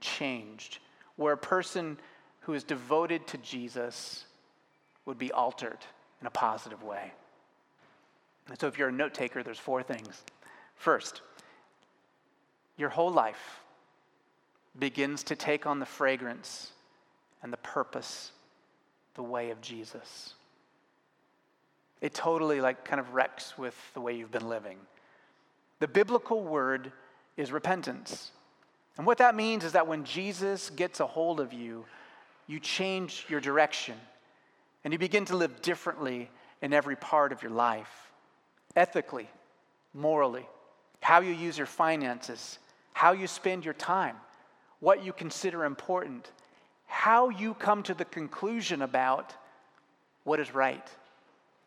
changed, 0.00 0.78
where 1.16 1.32
a 1.32 1.38
person 1.38 1.98
who 2.42 2.54
is 2.54 2.64
devoted 2.64 3.26
to 3.28 3.38
Jesus 3.38 4.24
would 5.06 5.18
be 5.18 5.32
altered 5.32 5.78
in 6.20 6.26
a 6.26 6.30
positive 6.30 6.82
way. 6.82 7.12
And 8.48 8.58
so, 8.58 8.66
if 8.66 8.78
you're 8.78 8.88
a 8.88 8.92
note 8.92 9.14
taker, 9.14 9.42
there's 9.42 9.58
four 9.58 9.82
things. 9.82 10.22
First, 10.76 11.22
your 12.76 12.88
whole 12.88 13.10
life 13.10 13.60
begins 14.78 15.22
to 15.24 15.36
take 15.36 15.66
on 15.66 15.78
the 15.78 15.86
fragrance 15.86 16.72
and 17.42 17.52
the 17.52 17.58
purpose, 17.58 18.32
the 19.14 19.22
way 19.22 19.50
of 19.50 19.60
Jesus. 19.60 20.34
It 22.00 22.14
totally, 22.14 22.60
like, 22.60 22.84
kind 22.84 22.98
of 22.98 23.14
wrecks 23.14 23.56
with 23.56 23.76
the 23.94 24.00
way 24.00 24.16
you've 24.16 24.32
been 24.32 24.48
living. 24.48 24.78
The 25.78 25.86
biblical 25.86 26.42
word 26.42 26.90
is 27.36 27.52
repentance. 27.52 28.32
And 28.96 29.06
what 29.06 29.18
that 29.18 29.36
means 29.36 29.64
is 29.64 29.72
that 29.72 29.86
when 29.86 30.04
Jesus 30.04 30.70
gets 30.70 31.00
a 31.00 31.06
hold 31.06 31.38
of 31.38 31.52
you, 31.52 31.84
you 32.52 32.60
change 32.60 33.24
your 33.28 33.40
direction 33.40 33.94
and 34.84 34.92
you 34.92 34.98
begin 34.98 35.24
to 35.24 35.36
live 35.36 35.62
differently 35.62 36.30
in 36.60 36.72
every 36.72 36.96
part 36.96 37.32
of 37.32 37.42
your 37.42 37.50
life 37.50 38.12
ethically, 38.76 39.28
morally, 39.94 40.46
how 41.00 41.20
you 41.20 41.32
use 41.32 41.58
your 41.58 41.66
finances, 41.66 42.58
how 42.92 43.12
you 43.12 43.26
spend 43.26 43.64
your 43.64 43.74
time, 43.74 44.16
what 44.80 45.04
you 45.04 45.12
consider 45.12 45.64
important, 45.64 46.30
how 46.86 47.28
you 47.28 47.54
come 47.54 47.82
to 47.82 47.94
the 47.94 48.04
conclusion 48.04 48.82
about 48.82 49.34
what 50.24 50.40
is 50.40 50.54
right 50.54 50.88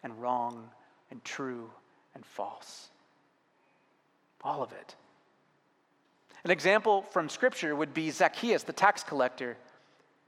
and 0.04 0.22
wrong 0.22 0.70
and 1.12 1.24
true 1.24 1.70
and 2.14 2.26
false. 2.26 2.90
All 4.44 4.62
of 4.62 4.72
it. 4.72 4.96
An 6.44 6.52
example 6.52 7.02
from 7.12 7.28
Scripture 7.28 7.76
would 7.76 7.94
be 7.94 8.12
Zacchaeus, 8.12 8.64
the 8.64 8.74
tax 8.74 9.04
collector. 9.04 9.58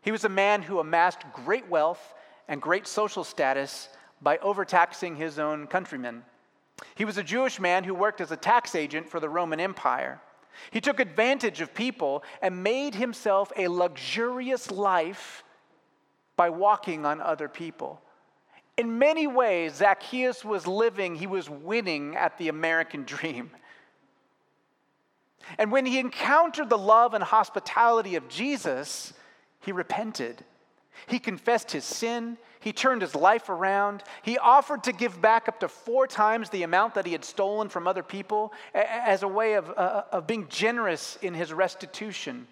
He 0.08 0.12
was 0.12 0.24
a 0.24 0.30
man 0.30 0.62
who 0.62 0.80
amassed 0.80 1.26
great 1.34 1.68
wealth 1.68 2.14
and 2.48 2.62
great 2.62 2.88
social 2.88 3.26
status 3.26 3.90
by 4.22 4.38
overtaxing 4.38 5.18
his 5.18 5.38
own 5.38 5.68
countrymen. 5.68 6.24
He 6.96 7.04
was 7.04 7.18
a 7.18 7.24
Jewish 7.24 7.60
man 7.60 7.84
who 7.84 7.94
worked 7.94 8.22
as 8.22 8.32
a 8.32 8.38
tax 8.38 8.74
agent 8.74 9.10
for 9.10 9.20
the 9.20 9.28
Roman 9.28 9.60
Empire. 9.60 10.22
He 10.72 10.80
took 10.80 11.02
advantage 11.02 11.60
of 11.60 11.74
people 11.74 12.24
and 12.42 12.64
made 12.64 12.96
himself 12.96 13.52
a 13.58 13.68
luxurious 13.68 14.72
life 14.72 15.44
by 16.38 16.52
walking 16.52 17.06
on 17.06 17.20
other 17.20 17.50
people. 17.50 18.00
In 18.78 18.98
many 18.98 19.28
ways, 19.28 19.74
Zacchaeus 19.74 20.46
was 20.46 20.66
living, 20.66 21.16
he 21.16 21.28
was 21.28 21.50
winning 21.50 22.16
at 22.16 22.38
the 22.38 22.48
American 22.48 23.04
dream. 23.14 23.52
And 25.58 25.70
when 25.70 25.86
he 25.86 26.00
encountered 26.00 26.70
the 26.70 26.78
love 26.78 27.14
and 27.14 27.22
hospitality 27.22 28.16
of 28.16 28.30
Jesus, 28.30 29.12
he 29.68 29.74
repented. 29.74 30.46
He 31.08 31.20
confessed 31.20 31.72
his 31.72 31.84
sin. 31.84 32.38
He 32.62 32.72
turned 32.72 33.02
his 33.02 33.14
life 33.14 33.50
around. 33.50 34.02
He 34.22 34.38
offered 34.38 34.86
to 34.86 34.94
give 34.94 35.22
back 35.22 35.50
up 35.50 35.60
to 35.60 35.68
four 35.68 36.08
times 36.08 36.50
the 36.50 36.64
amount 36.64 36.94
that 36.94 37.06
he 37.06 37.12
had 37.12 37.26
stolen 37.26 37.68
from 37.68 37.86
other 37.86 38.02
people 38.02 38.54
as 38.74 39.24
a 39.24 39.28
way 39.28 39.56
of, 39.56 39.70
uh, 39.70 40.04
of 40.14 40.26
being 40.26 40.48
generous 40.48 41.18
in 41.22 41.34
his 41.34 41.52
restitution. 41.52 42.48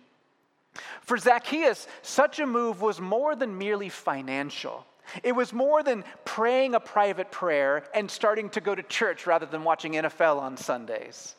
For 1.03 1.17
Zacchaeus, 1.17 1.87
such 2.01 2.39
a 2.39 2.45
move 2.45 2.81
was 2.81 2.99
more 2.99 3.33
than 3.33 3.57
merely 3.57 3.87
financial. 3.87 4.85
It 5.23 5.31
was 5.31 5.53
more 5.53 5.83
than 5.83 6.03
praying 6.25 6.75
a 6.75 6.81
private 6.81 7.31
prayer 7.31 7.85
and 7.93 8.11
starting 8.11 8.49
to 8.49 8.59
go 8.59 8.75
to 8.75 8.83
church 8.83 9.25
rather 9.25 9.45
than 9.45 9.63
watching 9.63 9.93
NFL 9.93 10.41
on 10.41 10.57
Sundays. 10.57 11.33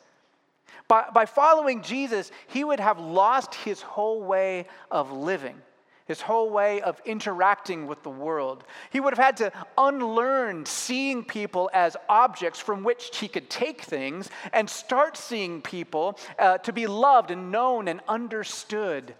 By, 0.87 1.05
by 1.13 1.27
following 1.27 1.83
Jesus, 1.83 2.31
he 2.47 2.63
would 2.63 2.79
have 2.79 2.99
lost 2.99 3.53
his 3.53 3.79
whole 3.79 4.23
way 4.23 4.65
of 4.89 5.11
living 5.11 5.61
his 6.07 6.21
whole 6.21 6.49
way 6.49 6.81
of 6.81 7.01
interacting 7.05 7.85
with 7.85 8.01
the 8.03 8.09
world. 8.09 8.63
He 8.91 8.99
would 8.99 9.13
have 9.15 9.25
had 9.25 9.37
to 9.37 9.51
unlearn 9.77 10.65
seeing 10.65 11.23
people 11.23 11.69
as 11.73 11.97
objects 12.07 12.59
from 12.59 12.83
which 12.83 13.17
he 13.17 13.27
could 13.27 13.49
take 13.49 13.81
things 13.81 14.29
and 14.53 14.69
start 14.69 15.17
seeing 15.17 15.61
people 15.61 16.17
uh, 16.39 16.59
to 16.59 16.71
be 16.71 16.87
loved 16.87 17.31
and 17.31 17.51
known 17.51 17.87
and 17.87 18.01
understood 18.07 19.13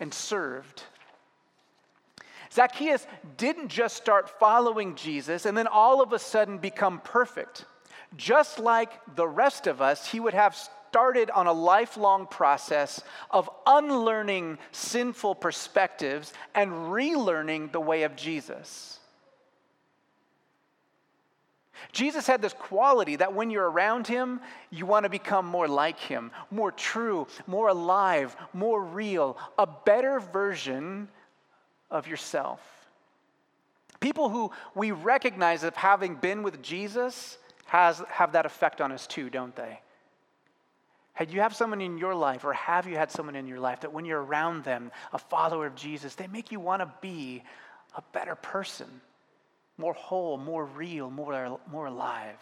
and 0.00 0.12
served. 0.12 0.82
Zacchaeus 2.52 3.06
didn't 3.36 3.68
just 3.68 3.96
start 3.96 4.28
following 4.40 4.96
Jesus 4.96 5.46
and 5.46 5.56
then 5.56 5.66
all 5.66 6.02
of 6.02 6.12
a 6.12 6.18
sudden 6.18 6.58
become 6.58 7.00
perfect. 7.04 7.64
Just 8.16 8.58
like 8.58 8.90
the 9.14 9.28
rest 9.28 9.68
of 9.68 9.80
us, 9.80 10.10
he 10.10 10.18
would 10.18 10.34
have 10.34 10.56
started 10.90 11.30
on 11.30 11.46
a 11.46 11.52
lifelong 11.52 12.26
process 12.26 13.00
of 13.30 13.48
unlearning 13.64 14.58
sinful 14.72 15.36
perspectives 15.36 16.32
and 16.52 16.72
relearning 16.72 17.70
the 17.70 17.80
way 17.80 18.02
of 18.02 18.16
Jesus. 18.16 18.98
Jesus 21.92 22.26
had 22.26 22.42
this 22.42 22.52
quality 22.52 23.14
that 23.16 23.32
when 23.32 23.50
you're 23.50 23.70
around 23.70 24.08
him, 24.08 24.40
you 24.70 24.84
want 24.84 25.04
to 25.04 25.08
become 25.08 25.46
more 25.46 25.68
like 25.68 26.00
him, 26.00 26.32
more 26.50 26.72
true, 26.72 27.28
more 27.46 27.68
alive, 27.68 28.34
more 28.52 28.82
real, 28.82 29.38
a 29.58 29.68
better 29.68 30.18
version 30.18 31.08
of 31.88 32.08
yourself. 32.08 32.60
People 34.00 34.28
who 34.28 34.50
we 34.74 34.90
recognize 34.90 35.62
of 35.62 35.76
having 35.76 36.16
been 36.16 36.42
with 36.42 36.60
Jesus 36.62 37.38
has, 37.66 38.02
have 38.08 38.32
that 38.32 38.44
effect 38.44 38.80
on 38.80 38.90
us 38.90 39.06
too, 39.06 39.30
don't 39.30 39.54
they? 39.54 39.78
Had 41.12 41.30
you 41.30 41.40
have 41.40 41.54
someone 41.54 41.80
in 41.80 41.98
your 41.98 42.14
life, 42.14 42.44
or 42.44 42.52
have 42.52 42.86
you 42.86 42.96
had 42.96 43.10
someone 43.10 43.36
in 43.36 43.46
your 43.46 43.60
life 43.60 43.80
that 43.80 43.92
when 43.92 44.04
you're 44.04 44.22
around 44.22 44.64
them, 44.64 44.90
a 45.12 45.18
follower 45.18 45.66
of 45.66 45.74
Jesus, 45.74 46.14
they 46.14 46.26
make 46.28 46.50
you 46.50 46.60
want 46.60 46.80
to 46.80 46.90
be 47.00 47.42
a 47.96 48.02
better 48.12 48.34
person, 48.34 48.86
more 49.76 49.92
whole, 49.92 50.38
more 50.38 50.64
real, 50.64 51.10
more, 51.10 51.60
more 51.70 51.86
alive? 51.86 52.38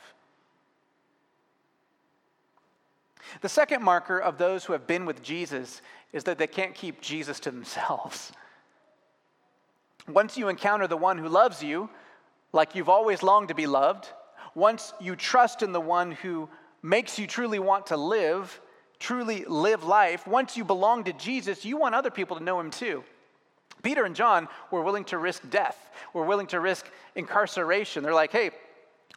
The 3.40 3.48
second 3.48 3.82
marker 3.82 4.18
of 4.18 4.38
those 4.38 4.64
who 4.64 4.72
have 4.72 4.86
been 4.86 5.06
with 5.06 5.22
Jesus 5.22 5.82
is 6.12 6.24
that 6.24 6.38
they 6.38 6.46
can't 6.46 6.74
keep 6.74 7.00
Jesus 7.00 7.40
to 7.40 7.50
themselves. 7.50 8.32
Once 10.06 10.38
you 10.38 10.48
encounter 10.48 10.86
the 10.86 10.96
one 10.96 11.18
who 11.18 11.28
loves 11.28 11.62
you, 11.62 11.90
like 12.52 12.74
you've 12.74 12.88
always 12.88 13.22
longed 13.22 13.48
to 13.48 13.54
be 13.54 13.66
loved, 13.66 14.08
once 14.54 14.94
you 15.00 15.14
trust 15.14 15.62
in 15.62 15.72
the 15.72 15.80
one 15.80 16.12
who 16.12 16.48
makes 16.82 17.18
you 17.18 17.26
truly 17.26 17.58
want 17.58 17.86
to 17.86 17.96
live, 17.96 18.60
truly 18.98 19.44
live 19.44 19.84
life, 19.84 20.26
once 20.26 20.56
you 20.56 20.64
belong 20.64 21.04
to 21.04 21.12
Jesus, 21.12 21.64
you 21.64 21.76
want 21.76 21.94
other 21.94 22.10
people 22.10 22.36
to 22.36 22.42
know 22.42 22.58
him 22.60 22.70
too. 22.70 23.04
Peter 23.82 24.04
and 24.04 24.16
John 24.16 24.48
were 24.70 24.82
willing 24.82 25.04
to 25.04 25.18
risk 25.18 25.48
death, 25.50 25.90
were 26.12 26.24
willing 26.24 26.48
to 26.48 26.60
risk 26.60 26.90
incarceration. 27.14 28.02
They're 28.02 28.14
like, 28.14 28.32
hey, 28.32 28.50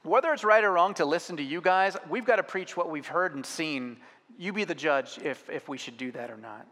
whether 0.04 0.32
it's 0.34 0.44
right 0.44 0.64
or 0.64 0.72
wrong 0.72 0.94
to 0.96 1.06
listen 1.06 1.38
to 1.38 1.44
you 1.44 1.62
guys, 1.62 1.96
we've 2.10 2.26
got 2.26 2.38
to 2.38 2.44
preach 2.44 2.76
what 2.76 2.90
we've 2.90 3.08
heard 3.08 3.36
and 3.36 3.46
seen. 3.46 3.98
You 4.38 4.54
be 4.54 4.64
the 4.64 4.76
judge 4.76 5.20
if, 5.24 5.50
if 5.50 5.68
we 5.70 5.78
should 5.78 5.98
do 5.98 6.12
that 6.12 6.32
or 6.32 6.38
not. 6.38 6.66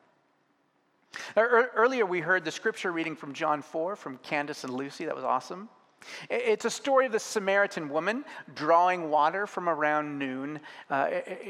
Earlier, 1.36 2.06
we 2.06 2.20
heard 2.20 2.46
the 2.46 2.52
scripture 2.52 2.92
reading 2.92 3.16
from 3.16 3.34
John 3.34 3.62
4 3.62 3.96
from 3.96 4.18
Candace 4.20 4.64
and 4.64 4.74
Lucy. 4.74 5.06
That 5.06 5.16
was 5.16 5.24
awesome. 5.24 5.70
It's 6.30 6.66
a 6.66 6.70
story 6.70 7.06
of 7.06 7.12
the 7.12 7.20
Samaritan 7.20 7.90
woman 7.90 8.26
drawing 8.56 9.10
water 9.10 9.48
from 9.48 9.70
around 9.70 10.18
noon 10.18 10.60
uh, 10.90 11.10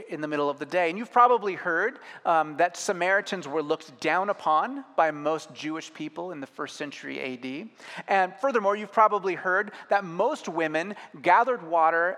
in 0.10 0.22
the 0.22 0.28
middle 0.28 0.50
of 0.50 0.60
the 0.60 0.66
day. 0.66 0.90
And 0.90 0.98
you've 0.98 1.12
probably 1.12 1.54
heard 1.54 2.00
um, 2.26 2.58
that 2.58 2.78
Samaritans 2.78 3.48
were 3.48 3.64
looked 3.64 4.00
down 4.00 4.30
upon 4.30 4.86
by 4.96 5.12
most 5.12 5.54
Jewish 5.54 5.94
people 5.94 6.32
in 6.32 6.40
the 6.40 6.48
first 6.48 6.76
century 6.76 7.20
AD. 7.20 7.70
And 8.08 8.34
furthermore, 8.36 8.76
you've 8.76 8.92
probably 8.92 9.36
heard 9.36 9.72
that 9.90 10.04
most 10.04 10.48
women 10.48 10.96
gathered 11.22 11.64
water 11.68 12.18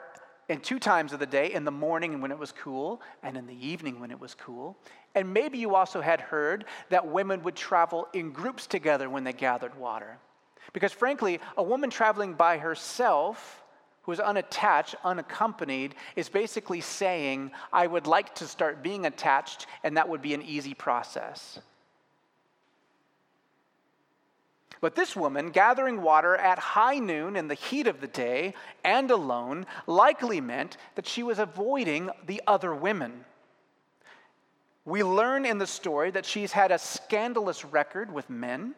in 0.50 0.60
two 0.60 0.80
times 0.80 1.14
of 1.14 1.20
the 1.20 1.26
day 1.26 1.54
in 1.54 1.64
the 1.64 1.72
morning 1.72 2.20
when 2.20 2.32
it 2.32 2.38
was 2.38 2.52
cool 2.52 3.02
and 3.24 3.38
in 3.38 3.48
the 3.48 3.66
evening 3.66 4.00
when 4.00 4.12
it 4.12 4.20
was 4.20 4.36
cool. 4.36 4.78
And 5.16 5.34
maybe 5.34 5.58
you 5.58 5.76
also 5.76 6.02
had 6.02 6.20
heard 6.20 6.66
that 6.90 7.08
women 7.08 7.42
would 7.44 7.56
travel 7.56 8.08
in 8.14 8.32
groups 8.32 8.68
together 8.68 9.10
when 9.10 9.24
they 9.24 9.34
gathered 9.34 9.78
water. 9.78 10.18
Because 10.74 10.92
frankly, 10.92 11.40
a 11.58 11.64
woman 11.64 11.90
traveling 11.90 12.34
by 12.34 12.58
herself, 12.58 13.64
who 14.04 14.12
is 14.12 14.20
unattached, 14.20 14.96
unaccompanied, 15.04 15.96
is 16.16 16.30
basically 16.30 16.82
saying, 16.82 17.52
I 17.72 17.88
would 17.88 18.08
like 18.08 18.34
to 18.36 18.48
start 18.48 18.82
being 18.82 19.06
attached, 19.06 19.68
and 19.84 19.98
that 19.98 20.10
would 20.10 20.22
be 20.22 20.34
an 20.34 20.42
easy 20.42 20.74
process. 20.74 21.60
But 24.82 24.96
this 24.96 25.16
woman, 25.16 25.52
gathering 25.52 26.02
water 26.02 26.36
at 26.36 26.58
high 26.58 26.98
noon 26.98 27.36
in 27.36 27.48
the 27.48 27.54
heat 27.54 27.86
of 27.86 28.02
the 28.02 28.08
day 28.08 28.56
and 28.84 29.12
alone, 29.12 29.68
likely 29.86 30.42
meant 30.42 30.78
that 30.96 31.06
she 31.06 31.22
was 31.22 31.38
avoiding 31.38 32.10
the 32.26 32.42
other 32.48 32.74
women. 32.74 33.24
We 34.84 35.04
learn 35.04 35.46
in 35.46 35.60
the 35.60 35.68
story 35.68 36.10
that 36.12 36.26
she's 36.26 36.52
had 36.52 36.72
a 36.72 36.80
scandalous 36.80 37.64
record 37.64 38.12
with 38.12 38.28
men. 38.32 38.74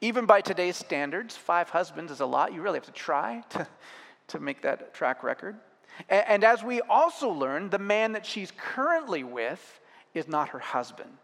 Even 0.00 0.26
by 0.26 0.40
today's 0.40 0.76
standards, 0.76 1.36
five 1.36 1.70
husbands 1.70 2.12
is 2.12 2.20
a 2.20 2.26
lot. 2.26 2.52
You 2.52 2.62
really 2.62 2.78
have 2.78 2.86
to 2.86 2.92
try 2.92 3.42
to, 3.50 3.66
to 4.28 4.40
make 4.40 4.62
that 4.62 4.94
track 4.94 5.22
record. 5.22 5.56
And, 6.08 6.24
and 6.28 6.44
as 6.44 6.62
we 6.62 6.80
also 6.82 7.30
learn, 7.30 7.70
the 7.70 7.78
man 7.78 8.12
that 8.12 8.26
she's 8.26 8.52
currently 8.56 9.24
with 9.24 9.80
is 10.14 10.28
not 10.28 10.50
her 10.50 10.58
husband. 10.58 11.16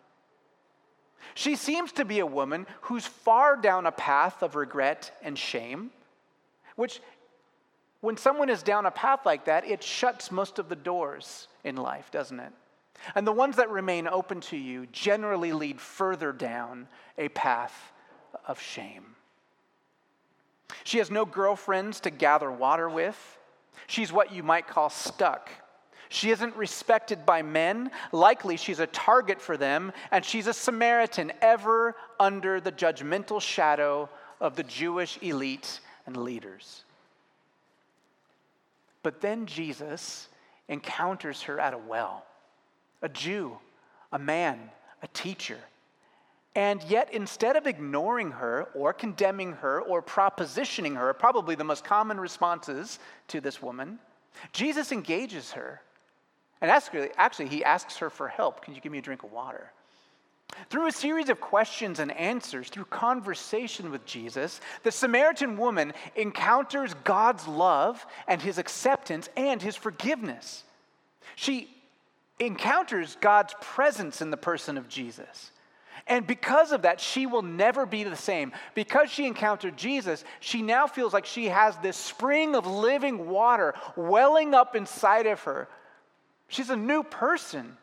She 1.34 1.56
seems 1.56 1.92
to 1.92 2.04
be 2.04 2.18
a 2.18 2.26
woman 2.26 2.66
who's 2.82 3.06
far 3.06 3.56
down 3.56 3.86
a 3.86 3.92
path 3.92 4.42
of 4.42 4.54
regret 4.54 5.12
and 5.22 5.38
shame, 5.38 5.90
which, 6.76 7.00
when 8.00 8.16
someone 8.16 8.50
is 8.50 8.62
down 8.62 8.86
a 8.86 8.90
path 8.90 9.20
like 9.24 9.44
that, 9.44 9.66
it 9.66 9.82
shuts 9.82 10.30
most 10.30 10.58
of 10.58 10.68
the 10.68 10.76
doors 10.76 11.48
in 11.64 11.76
life, 11.76 12.10
doesn't 12.10 12.40
it? 12.40 12.52
And 13.14 13.26
the 13.26 13.32
ones 13.32 13.56
that 13.56 13.70
remain 13.70 14.08
open 14.08 14.40
to 14.42 14.56
you 14.56 14.86
generally 14.86 15.52
lead 15.52 15.80
further 15.80 16.32
down 16.32 16.88
a 17.18 17.28
path 17.28 17.91
of 18.46 18.60
shame. 18.60 19.04
She 20.84 20.98
has 20.98 21.10
no 21.10 21.24
girlfriends 21.24 22.00
to 22.00 22.10
gather 22.10 22.50
water 22.50 22.88
with. 22.88 23.38
She's 23.86 24.12
what 24.12 24.32
you 24.32 24.42
might 24.42 24.66
call 24.66 24.90
stuck. 24.90 25.50
She 26.08 26.30
isn't 26.30 26.54
respected 26.56 27.24
by 27.24 27.42
men. 27.42 27.90
Likely, 28.12 28.56
she's 28.56 28.80
a 28.80 28.86
target 28.86 29.40
for 29.40 29.56
them, 29.56 29.92
and 30.10 30.24
she's 30.24 30.46
a 30.46 30.52
Samaritan, 30.52 31.32
ever 31.40 31.96
under 32.20 32.60
the 32.60 32.72
judgmental 32.72 33.40
shadow 33.40 34.10
of 34.40 34.56
the 34.56 34.62
Jewish 34.62 35.18
elite 35.22 35.80
and 36.06 36.16
leaders. 36.16 36.84
But 39.02 39.20
then 39.20 39.46
Jesus 39.46 40.28
encounters 40.68 41.42
her 41.42 41.58
at 41.58 41.74
a 41.74 41.78
well 41.78 42.24
a 43.02 43.08
Jew, 43.08 43.58
a 44.12 44.18
man, 44.18 44.70
a 45.02 45.08
teacher. 45.08 45.58
And 46.54 46.82
yet, 46.84 47.14
instead 47.14 47.56
of 47.56 47.66
ignoring 47.66 48.32
her 48.32 48.68
or 48.74 48.92
condemning 48.92 49.52
her 49.54 49.80
or 49.80 50.02
propositioning 50.02 50.96
her, 50.96 51.14
probably 51.14 51.54
the 51.54 51.64
most 51.64 51.84
common 51.84 52.20
responses 52.20 52.98
to 53.28 53.40
this 53.40 53.62
woman, 53.62 53.98
Jesus 54.52 54.92
engages 54.92 55.52
her. 55.52 55.80
And 56.60 56.70
actually, 56.70 57.10
actually, 57.16 57.48
he 57.48 57.64
asks 57.64 57.96
her 57.98 58.10
for 58.10 58.28
help. 58.28 58.62
Can 58.62 58.74
you 58.74 58.80
give 58.80 58.92
me 58.92 58.98
a 58.98 59.02
drink 59.02 59.22
of 59.22 59.32
water? 59.32 59.72
Through 60.68 60.86
a 60.86 60.92
series 60.92 61.30
of 61.30 61.40
questions 61.40 61.98
and 61.98 62.12
answers, 62.12 62.68
through 62.68 62.84
conversation 62.84 63.90
with 63.90 64.04
Jesus, 64.04 64.60
the 64.82 64.92
Samaritan 64.92 65.56
woman 65.56 65.94
encounters 66.14 66.92
God's 67.04 67.48
love 67.48 68.04
and 68.28 68.42
his 68.42 68.58
acceptance 68.58 69.30
and 69.36 69.62
his 69.62 69.76
forgiveness. 69.76 70.64
She 71.36 71.70
encounters 72.38 73.16
God's 73.20 73.54
presence 73.62 74.20
in 74.20 74.30
the 74.30 74.36
person 74.36 74.76
of 74.76 74.88
Jesus. 74.88 75.51
And 76.12 76.26
because 76.26 76.72
of 76.72 76.82
that, 76.82 77.00
she 77.00 77.24
will 77.24 77.40
never 77.40 77.86
be 77.86 78.04
the 78.04 78.14
same. 78.14 78.52
Because 78.74 79.10
she 79.10 79.26
encountered 79.26 79.78
Jesus, 79.78 80.24
she 80.40 80.60
now 80.60 80.86
feels 80.86 81.14
like 81.14 81.24
she 81.24 81.46
has 81.46 81.74
this 81.78 81.96
spring 81.96 82.54
of 82.54 82.66
living 82.66 83.30
water 83.30 83.72
welling 83.96 84.52
up 84.52 84.76
inside 84.76 85.26
of 85.26 85.40
her. 85.44 85.68
She's 86.48 86.68
a 86.68 86.76
new 86.76 87.02
person. 87.02 87.78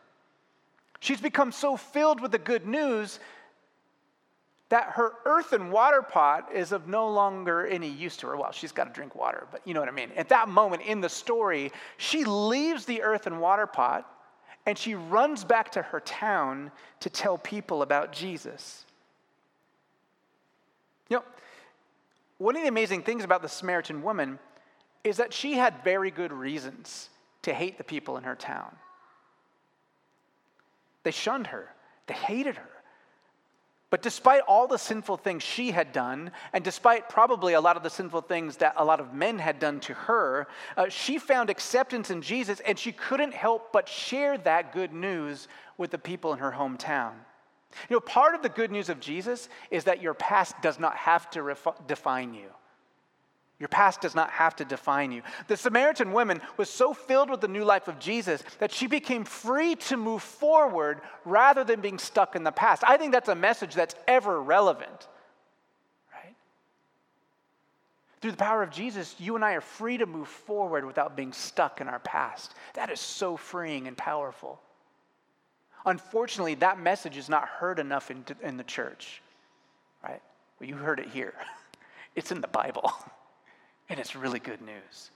She's 1.00 1.20
become 1.20 1.52
so 1.52 1.76
filled 1.76 2.22
with 2.22 2.32
the 2.32 2.38
good 2.38 2.68
news 2.68 3.20
that 4.70 4.92
her 4.92 5.14
earthen 5.26 5.72
water 5.72 6.04
pot 6.04 6.50
is 6.54 6.72
of 6.72 6.88
no 6.88 7.10
longer 7.10 7.66
any 7.66 7.90
use 7.90 8.16
to 8.18 8.28
her. 8.28 8.38
Well, 8.38 8.52
she's 8.52 8.72
got 8.72 8.84
to 8.84 8.94
drink 8.94 9.16
water, 9.16 9.48
but 9.52 9.62
you 9.66 9.74
know 9.74 9.80
what 9.80 9.90
I 9.90 9.94
mean. 9.94 10.12
At 10.16 10.30
that 10.30 10.50
moment 10.50 10.84
in 10.84 11.02
the 11.02 11.10
story, 11.10 11.72
she 11.98 12.26
leaves 12.26 12.86
the 12.86 13.02
earthen 13.02 13.40
water 13.40 13.66
pot 13.66 14.06
and 14.66 14.78
she 14.78 14.96
runs 14.96 15.44
back 15.44 15.72
to 15.72 15.82
her 15.82 16.00
town 16.00 16.72
to 17.00 17.10
tell 17.10 17.38
people 17.38 17.82
about 17.82 18.12
Jesus. 18.12 18.86
You 21.10 21.18
know, 21.18 21.24
one 22.38 22.56
of 22.56 22.62
the 22.62 22.68
amazing 22.68 23.04
things 23.04 23.24
about 23.24 23.42
the 23.42 23.50
Samaritan 23.50 24.04
woman 24.04 24.40
is 25.04 25.18
that 25.18 25.34
she 25.34 25.54
had 25.54 25.84
very 25.84 26.12
good 26.12 26.32
reasons 26.32 27.10
to 27.42 27.54
hate 27.54 27.78
the 27.78 27.84
people 27.84 28.18
in 28.18 28.24
her 28.24 28.36
town. 28.36 28.76
They 31.04 31.12
shunned 31.12 31.48
her, 31.48 31.74
they 32.08 32.14
hated 32.14 32.56
her. 32.58 32.70
But 33.90 34.04
despite 34.04 34.42
all 34.42 34.68
the 34.68 34.78
sinful 34.78 35.18
things 35.18 35.42
she 35.42 35.72
had 35.72 35.92
done, 35.92 36.32
and 36.54 36.64
despite 36.64 37.10
probably 37.10 37.54
a 37.54 37.62
lot 37.62 37.76
of 37.76 37.82
the 37.82 37.90
sinful 37.90 38.22
things 38.22 38.58
that 38.58 38.74
a 38.78 38.86
lot 38.86 39.00
of 39.00 39.14
men 39.14 39.40
had 39.40 39.58
done 39.60 39.80
to 39.82 39.94
her, 39.94 40.48
uh, 40.78 40.90
she 40.90 41.18
found 41.18 41.50
acceptance 41.50 42.12
in 42.12 42.22
Jesus 42.22 42.60
and 42.60 42.78
she 42.78 42.92
couldn't 42.92 43.34
help 43.34 43.72
but 43.72 43.90
share 43.90 44.38
that 44.40 44.74
good 44.74 44.94
news 44.94 45.48
with 45.78 45.90
the 45.90 45.98
people 45.98 46.34
in 46.34 46.40
her 46.40 46.52
hometown. 46.52 47.14
You 47.90 47.96
know, 47.96 48.00
part 48.00 48.36
of 48.36 48.44
the 48.44 48.50
good 48.50 48.72
news 48.72 48.90
of 48.90 49.00
Jesus 49.00 49.50
is 49.72 49.86
that 49.86 50.02
your 50.02 50.14
past 50.14 50.56
does 50.62 50.80
not 50.80 50.96
have 50.96 51.30
to 51.32 51.42
ref- 51.42 51.88
define 51.88 52.34
you. 52.34 52.50
Your 53.60 53.68
past 53.68 54.00
does 54.00 54.16
not 54.16 54.30
have 54.32 54.56
to 54.58 54.66
define 54.66 55.12
you. 55.12 55.22
The 55.48 55.58
Samaritan 55.58 56.14
woman 56.14 56.42
was 56.56 56.70
so 56.70 56.94
filled 56.94 57.30
with 57.30 57.42
the 57.42 57.50
new 57.50 57.66
life 57.66 57.90
of 57.90 58.00
Jesus 58.00 58.42
that 58.60 58.72
she 58.72 58.88
became 58.88 59.26
free 59.26 59.76
to 59.76 59.98
move 59.98 60.24
forward 60.24 61.02
rather 61.26 61.66
than 61.66 61.82
being 61.82 62.00
stuck 62.00 62.38
in 62.38 62.46
the 62.46 62.54
past. 62.54 62.84
I 62.88 62.96
think 62.96 63.12
that's 63.12 63.28
a 63.28 63.36
message 63.36 63.76
that's 63.76 63.96
ever 64.08 64.42
relevant. 64.42 65.10
Right? 66.14 66.36
Through 68.22 68.32
the 68.32 68.38
power 68.38 68.64
of 68.64 68.72
Jesus, 68.72 69.14
you 69.20 69.36
and 69.36 69.44
I 69.44 69.52
are 69.54 69.62
free 69.62 69.98
to 69.98 70.06
move 70.06 70.30
forward 70.30 70.86
without 70.86 71.18
being 71.18 71.34
stuck 71.34 71.82
in 71.82 71.90
our 71.90 72.00
past. 72.00 72.56
That 72.76 72.90
is 72.90 73.02
so 73.02 73.36
freeing 73.36 73.90
and 73.90 73.98
powerful. 73.98 74.62
Unfortunately, 75.86 76.56
that 76.56 76.80
message 76.80 77.18
is 77.18 77.28
not 77.28 77.50
heard 77.50 77.80
enough 77.80 78.10
in, 78.10 78.24
in 78.42 78.56
the 78.56 78.64
church. 78.64 79.22
Right? 80.02 80.22
Well, 80.62 80.70
you 80.70 80.76
heard 80.76 81.00
it 81.00 81.10
here. 81.10 81.34
It's 82.16 82.32
in 82.32 82.42
the 82.42 82.48
Bible. 82.48 82.92
And 83.90 84.00
it's 84.00 84.16
really 84.16 84.40
good 84.40 84.62
news. 84.62 85.12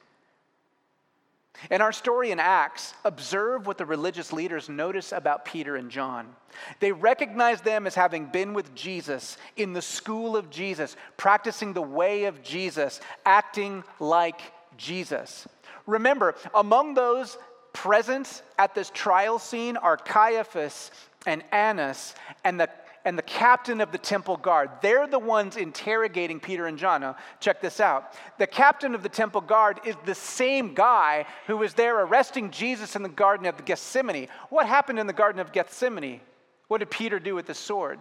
In 1.69 1.81
our 1.81 1.91
story 1.91 2.31
in 2.31 2.39
Acts, 2.39 2.93
observe 3.05 3.67
what 3.67 3.77
the 3.77 3.85
religious 3.85 4.33
leaders 4.33 4.67
notice 4.67 5.11
about 5.11 5.45
Peter 5.45 5.75
and 5.75 5.89
John. 5.89 6.35
They 6.79 6.91
recognize 6.91 7.61
them 7.61 7.87
as 7.87 7.95
having 7.95 8.25
been 8.25 8.53
with 8.53 8.73
Jesus 8.75 9.37
in 9.55 9.73
the 9.73 9.81
school 9.81 10.35
of 10.35 10.49
Jesus, 10.49 10.95
practicing 11.15 11.73
the 11.73 11.81
way 11.81 12.25
of 12.25 12.43
Jesus, 12.43 12.99
acting 13.25 13.83
like 13.99 14.41
Jesus. 14.77 15.47
Remember, 15.85 16.35
among 16.53 16.95
those 16.95 17.37
present 17.71 18.43
at 18.57 18.75
this 18.75 18.89
trial 18.89 19.39
scene 19.39 19.77
are 19.77 19.97
Caiaphas 19.97 20.91
and 21.25 21.43
Annas 21.51 22.15
and 22.43 22.59
the 22.59 22.69
and 23.05 23.17
the 23.17 23.23
captain 23.23 23.81
of 23.81 23.91
the 23.91 23.97
temple 23.97 24.37
guard. 24.37 24.69
They're 24.81 25.07
the 25.07 25.19
ones 25.19 25.57
interrogating 25.57 26.39
Peter 26.39 26.67
and 26.67 26.77
John. 26.77 27.01
Now, 27.01 27.17
check 27.39 27.61
this 27.61 27.79
out. 27.79 28.13
The 28.37 28.47
captain 28.47 28.95
of 28.95 29.03
the 29.03 29.09
temple 29.09 29.41
guard 29.41 29.81
is 29.85 29.95
the 30.05 30.15
same 30.15 30.73
guy 30.73 31.25
who 31.47 31.57
was 31.57 31.73
there 31.73 31.99
arresting 31.99 32.51
Jesus 32.51 32.95
in 32.95 33.03
the 33.03 33.09
Garden 33.09 33.45
of 33.45 33.65
Gethsemane. 33.65 34.29
What 34.49 34.67
happened 34.67 34.99
in 34.99 35.07
the 35.07 35.13
Garden 35.13 35.41
of 35.41 35.51
Gethsemane? 35.51 36.21
What 36.69 36.77
did 36.77 36.89
Peter 36.89 37.19
do 37.19 37.35
with 37.35 37.45
the 37.45 37.53
sword? 37.53 37.99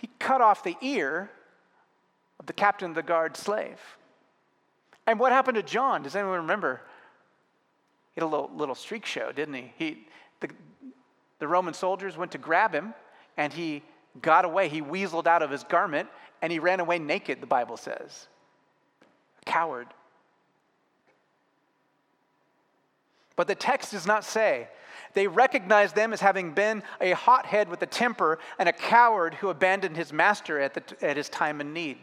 He 0.00 0.08
cut 0.18 0.40
off 0.40 0.64
the 0.64 0.76
ear 0.80 1.30
of 2.40 2.46
the 2.46 2.52
captain 2.52 2.90
of 2.90 2.96
the 2.96 3.02
guard 3.02 3.36
slave. 3.36 3.78
And 5.06 5.20
what 5.20 5.30
happened 5.30 5.56
to 5.56 5.62
John? 5.62 6.02
Does 6.02 6.16
anyone 6.16 6.38
remember? 6.38 6.80
He 8.14 8.20
had 8.20 8.26
a 8.26 8.28
little, 8.28 8.50
little 8.54 8.74
streak 8.74 9.06
show, 9.06 9.30
didn't 9.30 9.54
he? 9.54 9.72
he 9.76 10.06
the, 10.40 10.48
the 11.38 11.46
Roman 11.46 11.74
soldiers 11.74 12.16
went 12.16 12.32
to 12.32 12.38
grab 12.38 12.74
him 12.74 12.94
and 13.36 13.52
he 13.52 13.82
got 14.20 14.44
away. 14.44 14.68
He 14.68 14.82
weaseled 14.82 15.26
out 15.26 15.42
of 15.42 15.50
his 15.50 15.64
garment 15.64 16.08
and 16.42 16.52
he 16.52 16.58
ran 16.58 16.80
away 16.80 16.98
naked, 16.98 17.40
the 17.40 17.46
Bible 17.46 17.76
says. 17.76 18.26
A 19.42 19.50
coward. 19.50 19.88
But 23.36 23.46
the 23.46 23.54
text 23.54 23.92
does 23.92 24.06
not 24.06 24.24
say. 24.24 24.68
They 25.14 25.26
recognized 25.26 25.94
them 25.94 26.12
as 26.12 26.20
having 26.20 26.52
been 26.52 26.82
a 27.00 27.12
hothead 27.12 27.68
with 27.68 27.82
a 27.82 27.86
temper 27.86 28.38
and 28.58 28.68
a 28.68 28.72
coward 28.72 29.34
who 29.34 29.48
abandoned 29.48 29.96
his 29.96 30.12
master 30.12 30.60
at, 30.60 30.74
the, 30.74 31.04
at 31.04 31.16
his 31.16 31.28
time 31.28 31.60
of 31.60 31.66
need. 31.66 31.98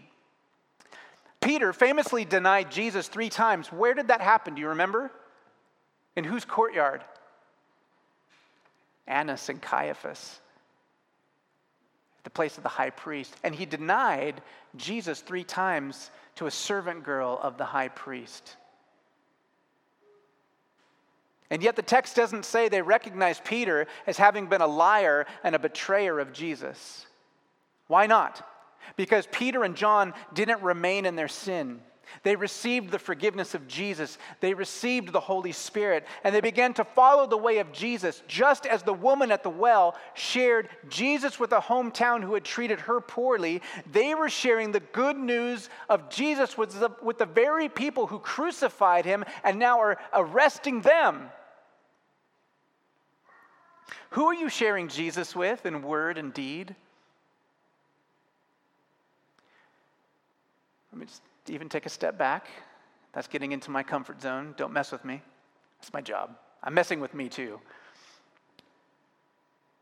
Peter 1.39 1.71
famously 1.71 2.25
denied 2.25 2.71
Jesus 2.71 3.07
three 3.07 3.29
times. 3.29 3.71
Where 3.71 3.93
did 3.93 4.07
that 4.09 4.21
happen? 4.21 4.55
Do 4.55 4.61
you 4.61 4.69
remember? 4.69 5.11
In 6.15 6.23
whose 6.23 6.43
courtyard? 6.43 7.03
Annas 9.07 9.47
and 9.47 9.61
Caiaphas 9.61 10.41
the 12.27 12.31
place 12.31 12.57
of 12.57 12.63
the 12.63 12.67
high 12.67 12.89
priest. 12.89 13.33
And 13.41 13.55
he 13.55 13.65
denied 13.65 14.41
Jesus 14.75 15.21
three 15.21 15.45
times 15.45 16.11
to 16.35 16.45
a 16.45 16.51
servant 16.51 17.05
girl 17.05 17.39
of 17.41 17.57
the 17.57 17.63
high 17.63 17.87
priest. 17.87 18.57
And 21.49 21.63
yet 21.63 21.77
the 21.77 21.81
text 21.81 22.17
doesn't 22.17 22.43
say 22.43 22.67
they 22.67 22.81
recognize 22.81 23.39
Peter 23.39 23.87
as 24.05 24.17
having 24.17 24.47
been 24.47 24.59
a 24.59 24.67
liar 24.67 25.25
and 25.41 25.55
a 25.55 25.59
betrayer 25.59 26.19
of 26.19 26.33
Jesus. 26.33 27.05
Why 27.87 28.07
not? 28.07 28.45
Because 28.97 29.25
Peter 29.31 29.63
and 29.63 29.77
John 29.77 30.13
didn't 30.33 30.61
remain 30.61 31.05
in 31.05 31.15
their 31.15 31.29
sin. 31.29 31.79
They 32.23 32.35
received 32.35 32.91
the 32.91 32.99
forgiveness 32.99 33.53
of 33.53 33.67
Jesus. 33.67 34.17
They 34.39 34.53
received 34.53 35.11
the 35.11 35.19
Holy 35.19 35.51
Spirit, 35.51 36.05
and 36.23 36.33
they 36.33 36.41
began 36.41 36.73
to 36.75 36.83
follow 36.83 37.27
the 37.27 37.37
way 37.37 37.59
of 37.59 37.71
Jesus, 37.71 38.23
just 38.27 38.65
as 38.65 38.83
the 38.83 38.93
woman 38.93 39.31
at 39.31 39.43
the 39.43 39.49
well 39.49 39.95
shared 40.13 40.69
Jesus 40.89 41.39
with 41.39 41.51
a 41.51 41.59
hometown 41.59 42.23
who 42.23 42.33
had 42.33 42.43
treated 42.43 42.79
her 42.81 43.01
poorly. 43.01 43.61
They 43.91 44.15
were 44.15 44.29
sharing 44.29 44.71
the 44.71 44.79
good 44.79 45.17
news 45.17 45.69
of 45.89 46.09
Jesus 46.09 46.57
with 46.57 46.79
the, 46.79 46.89
with 47.01 47.17
the 47.17 47.25
very 47.25 47.69
people 47.69 48.07
who 48.07 48.19
crucified 48.19 49.05
him 49.05 49.23
and 49.43 49.59
now 49.59 49.79
are 49.79 49.97
arresting 50.13 50.81
them. 50.81 51.29
Who 54.11 54.25
are 54.25 54.33
you 54.33 54.49
sharing 54.49 54.87
Jesus 54.87 55.35
with 55.35 55.65
in 55.65 55.81
word 55.81 56.17
and 56.17 56.33
deed? 56.33 56.75
Let 60.91 60.99
me 60.99 61.05
just 61.05 61.21
even 61.49 61.69
take 61.69 61.85
a 61.85 61.89
step 61.89 62.17
back. 62.17 62.47
That's 63.13 63.27
getting 63.27 63.51
into 63.51 63.71
my 63.71 63.83
comfort 63.83 64.21
zone. 64.21 64.53
Don't 64.57 64.73
mess 64.73 64.91
with 64.91 65.03
me. 65.05 65.21
That's 65.79 65.93
my 65.93 66.01
job. 66.01 66.35
I'm 66.63 66.73
messing 66.73 66.99
with 66.99 67.13
me 67.13 67.29
too. 67.29 67.59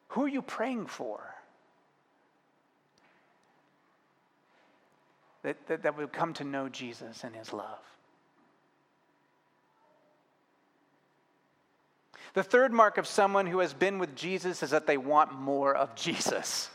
Who 0.09 0.23
are 0.23 0.29
you 0.29 0.41
praying 0.41 0.87
for? 0.87 1.19
That, 5.43 5.67
that, 5.67 5.83
that 5.83 5.97
would 5.97 6.11
come 6.11 6.33
to 6.35 6.43
know 6.43 6.69
Jesus 6.69 7.23
and 7.23 7.35
his 7.35 7.53
love. 7.53 7.79
The 12.33 12.43
third 12.43 12.73
mark 12.73 12.97
of 12.97 13.07
someone 13.07 13.47
who 13.47 13.59
has 13.59 13.73
been 13.73 13.97
with 13.97 14.15
Jesus 14.15 14.61
is 14.61 14.71
that 14.71 14.87
they 14.87 14.97
want 14.97 15.33
more 15.33 15.73
of 15.73 15.95
Jesus. 15.95 16.69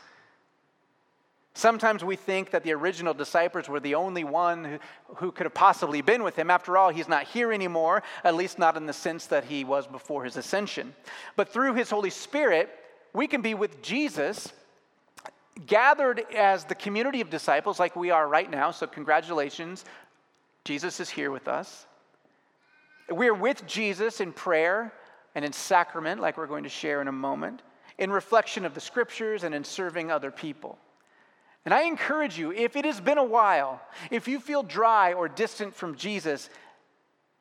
Sometimes 1.53 2.03
we 2.03 2.15
think 2.15 2.51
that 2.51 2.63
the 2.63 2.71
original 2.71 3.13
disciples 3.13 3.67
were 3.67 3.81
the 3.81 3.95
only 3.95 4.23
one 4.23 4.63
who, 4.63 4.79
who, 5.15 5.31
could 5.31 5.45
have 5.45 5.53
possibly 5.53 6.01
been 6.01 6.23
with 6.23 6.37
him. 6.37 6.49
After 6.49 6.77
all, 6.77 6.89
he's 6.89 7.09
not 7.09 7.25
here 7.25 7.51
anymore, 7.51 8.03
at 8.23 8.35
least 8.35 8.57
not 8.57 8.77
in 8.77 8.85
the 8.85 8.93
sense 8.93 9.25
that 9.27 9.43
he 9.43 9.65
was 9.65 9.85
before 9.85 10.23
his 10.23 10.37
ascension. 10.37 10.95
But 11.35 11.49
through 11.49 11.73
his 11.73 11.89
Holy 11.89 12.09
Spirit, 12.09 12.69
we 13.13 13.27
can 13.27 13.41
be 13.41 13.53
with 13.53 13.81
Jesus, 13.81 14.53
gathered 15.65 16.23
as 16.33 16.63
the 16.63 16.75
community 16.75 17.19
of 17.19 17.29
disciples 17.29 17.79
like 17.79 17.97
we 17.97 18.11
are 18.11 18.27
right 18.27 18.49
now. 18.49 18.71
So, 18.71 18.87
congratulations, 18.87 19.83
Jesus 20.63 21.01
is 21.01 21.09
here 21.09 21.31
with 21.31 21.49
us. 21.49 21.85
We're 23.09 23.33
with 23.33 23.67
Jesus 23.67 24.21
in 24.21 24.31
prayer 24.31 24.93
and 25.35 25.43
in 25.43 25.51
sacrament, 25.51 26.21
like 26.21 26.37
we're 26.37 26.47
going 26.47 26.63
to 26.63 26.69
share 26.69 27.01
in 27.01 27.09
a 27.09 27.13
moment, 27.13 27.61
in 27.97 28.09
reflection 28.09 28.63
of 28.63 28.73
the 28.73 28.79
scriptures 28.79 29.43
and 29.43 29.53
in 29.53 29.65
serving 29.65 30.09
other 30.09 30.31
people. 30.31 30.77
And 31.63 31.73
I 31.73 31.83
encourage 31.83 32.39
you, 32.39 32.51
if 32.51 32.75
it 32.75 32.85
has 32.85 32.99
been 32.99 33.19
a 33.19 33.23
while, 33.23 33.81
if 34.09 34.27
you 34.27 34.39
feel 34.39 34.63
dry 34.63 35.13
or 35.13 35.29
distant 35.29 35.75
from 35.75 35.95
Jesus, 35.95 36.49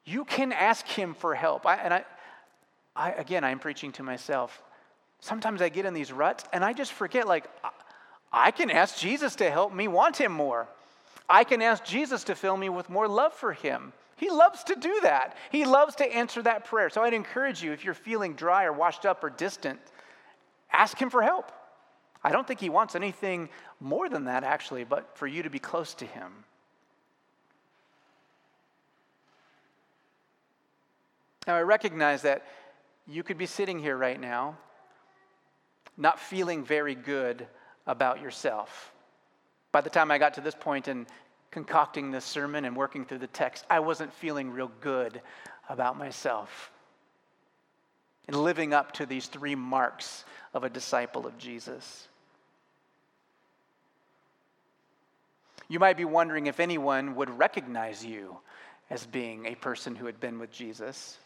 you 0.04 0.24
can 0.24 0.52
ask 0.52 0.86
him 0.86 1.14
for 1.14 1.34
help. 1.34 1.64
I, 1.66 1.76
and 1.76 1.94
I, 1.94 2.04
I, 2.94 3.12
again, 3.12 3.44
I'm 3.44 3.58
preaching 3.58 3.92
to 3.92 4.02
myself. 4.02 4.62
Sometimes 5.20 5.62
I 5.62 5.68
get 5.68 5.86
in 5.86 5.94
these 5.94 6.12
ruts 6.12 6.44
and 6.52 6.64
I 6.64 6.72
just 6.72 6.92
forget, 6.92 7.26
like, 7.26 7.48
I 8.32 8.50
can 8.50 8.70
ask 8.70 8.98
Jesus 8.98 9.36
to 9.36 9.50
help 9.50 9.72
me 9.72 9.88
want 9.88 10.16
him 10.16 10.32
more. 10.32 10.68
I 11.28 11.44
can 11.44 11.62
ask 11.62 11.84
Jesus 11.84 12.24
to 12.24 12.34
fill 12.34 12.56
me 12.56 12.68
with 12.68 12.90
more 12.90 13.08
love 13.08 13.32
for 13.32 13.52
him. 13.52 13.92
He 14.16 14.28
loves 14.28 14.64
to 14.64 14.74
do 14.74 15.00
that. 15.02 15.36
He 15.50 15.64
loves 15.64 15.94
to 15.96 16.04
answer 16.04 16.42
that 16.42 16.66
prayer. 16.66 16.90
So 16.90 17.02
I'd 17.02 17.14
encourage 17.14 17.62
you, 17.62 17.72
if 17.72 17.84
you're 17.84 17.94
feeling 17.94 18.34
dry 18.34 18.64
or 18.64 18.72
washed 18.72 19.06
up 19.06 19.24
or 19.24 19.30
distant, 19.30 19.80
ask 20.70 21.00
him 21.00 21.08
for 21.08 21.22
help. 21.22 21.50
I 22.22 22.32
don't 22.32 22.46
think 22.46 22.60
he 22.60 22.68
wants 22.68 22.94
anything 22.94 23.48
more 23.80 24.08
than 24.08 24.24
that, 24.24 24.44
actually, 24.44 24.84
but 24.84 25.16
for 25.16 25.26
you 25.26 25.42
to 25.42 25.50
be 25.50 25.58
close 25.58 25.94
to 25.94 26.06
him. 26.06 26.32
Now, 31.46 31.56
I 31.56 31.62
recognize 31.62 32.22
that 32.22 32.46
you 33.06 33.22
could 33.22 33.38
be 33.38 33.46
sitting 33.46 33.78
here 33.78 33.96
right 33.96 34.20
now 34.20 34.56
not 35.96 36.18
feeling 36.18 36.64
very 36.64 36.94
good 36.94 37.46
about 37.86 38.20
yourself. 38.20 38.92
By 39.72 39.80
the 39.80 39.90
time 39.90 40.10
I 40.10 40.18
got 40.18 40.34
to 40.34 40.40
this 40.40 40.54
point 40.54 40.88
in 40.88 41.06
concocting 41.50 42.10
this 42.10 42.24
sermon 42.24 42.64
and 42.64 42.76
working 42.76 43.04
through 43.04 43.18
the 43.18 43.26
text, 43.26 43.64
I 43.68 43.80
wasn't 43.80 44.12
feeling 44.12 44.50
real 44.50 44.70
good 44.80 45.20
about 45.68 45.98
myself 45.98 46.70
and 48.28 48.36
living 48.36 48.72
up 48.72 48.92
to 48.92 49.06
these 49.06 49.26
three 49.26 49.54
marks 49.54 50.24
of 50.54 50.64
a 50.64 50.70
disciple 50.70 51.26
of 51.26 51.36
Jesus. 51.38 52.08
You 55.70 55.78
might 55.78 55.96
be 55.96 56.04
wondering 56.04 56.48
if 56.48 56.58
anyone 56.58 57.14
would 57.14 57.30
recognize 57.30 58.04
you 58.04 58.36
as 58.90 59.06
being 59.06 59.46
a 59.46 59.54
person 59.54 59.94
who 59.94 60.06
had 60.06 60.18
been 60.18 60.40
with 60.40 60.50
Jesus. 60.50 61.16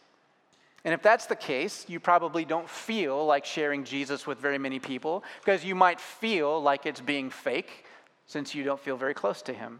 And 0.83 0.93
if 0.93 1.01
that's 1.01 1.25
the 1.25 1.35
case, 1.35 1.83
you 1.89 1.99
probably 1.99 2.45
don't 2.45 2.69
feel 2.69 3.25
like 3.25 3.43
sharing 3.43 3.83
Jesus 3.83 4.27
with 4.27 4.37
very 4.37 4.59
many 4.59 4.77
people 4.77 5.23
because 5.43 5.65
you 5.65 5.73
might 5.73 5.99
feel 5.99 6.61
like 6.61 6.85
it's 6.85 7.01
being 7.01 7.31
fake 7.31 7.85
since 8.27 8.53
you 8.53 8.63
don't 8.63 8.79
feel 8.79 8.95
very 8.95 9.15
close 9.15 9.41
to 9.41 9.53
him. 9.53 9.79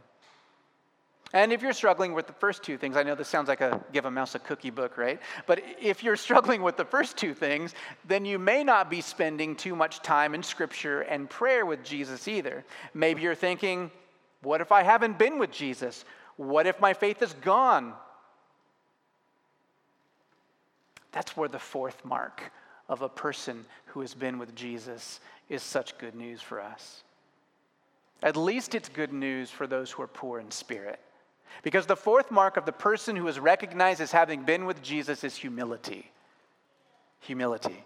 And 1.31 1.53
if 1.53 1.61
you're 1.61 1.73
struggling 1.73 2.13
with 2.13 2.25
the 2.25 2.33
first 2.33 2.63
two 2.63 2.75
things, 2.75 2.97
I 2.97 3.03
know 3.03 3.13
this 3.13 3.27
sounds 3.27 3.49
like 3.49 3.61
a 3.61 3.83
give 3.93 4.05
a 4.05 4.11
mouse 4.11 4.33
a 4.33 4.39
cookie 4.39 4.71
book, 4.71 4.97
right? 4.97 5.19
But 5.45 5.61
if 5.79 6.03
you're 6.03 6.15
struggling 6.27 6.63
with 6.63 6.75
the 6.75 6.85
first 6.85 7.17
two 7.17 7.35
things, 7.35 7.75
then 8.07 8.25
you 8.25 8.39
may 8.39 8.63
not 8.63 8.89
be 8.89 9.01
spending 9.01 9.55
too 9.55 9.75
much 9.75 10.01
time 10.01 10.33
in 10.33 10.41
scripture 10.41 11.01
and 11.01 11.29
prayer 11.29 11.67
with 11.67 11.83
Jesus 11.83 12.27
either. 12.27 12.65
Maybe 12.95 13.21
you're 13.21 13.35
thinking, 13.35 13.91
what 14.45 14.61
if 14.61 14.71
I 14.71 14.83
haven't 14.83 15.17
been 15.17 15.39
with 15.39 15.51
Jesus? 15.51 16.05
What 16.37 16.67
if 16.67 16.79
my 16.79 16.93
faith 16.93 17.21
is 17.21 17.33
gone? 17.33 17.93
That's 21.11 21.35
where 21.35 21.49
the 21.49 21.59
fourth 21.59 22.05
mark 22.05 22.51
of 22.87 23.01
a 23.01 23.09
person 23.09 23.65
who 23.87 24.01
has 24.01 24.13
been 24.13 24.37
with 24.37 24.55
Jesus 24.55 25.19
is 25.49 25.63
such 25.63 25.97
good 25.97 26.13
news 26.13 26.41
for 26.41 26.61
us. 26.61 27.03
At 28.21 28.37
least 28.37 28.75
it's 28.75 28.89
good 28.89 29.13
news 29.13 29.49
for 29.49 29.67
those 29.67 29.91
who 29.91 30.03
are 30.03 30.07
poor 30.07 30.39
in 30.39 30.51
spirit. 30.51 30.99
Because 31.63 31.85
the 31.85 31.95
fourth 31.95 32.31
mark 32.31 32.57
of 32.57 32.65
the 32.65 32.71
person 32.71 33.15
who 33.15 33.27
is 33.27 33.39
recognized 33.39 34.01
as 34.01 34.11
having 34.11 34.43
been 34.43 34.65
with 34.65 34.81
Jesus 34.81 35.23
is 35.23 35.35
humility. 35.35 36.11
Humility. 37.21 37.83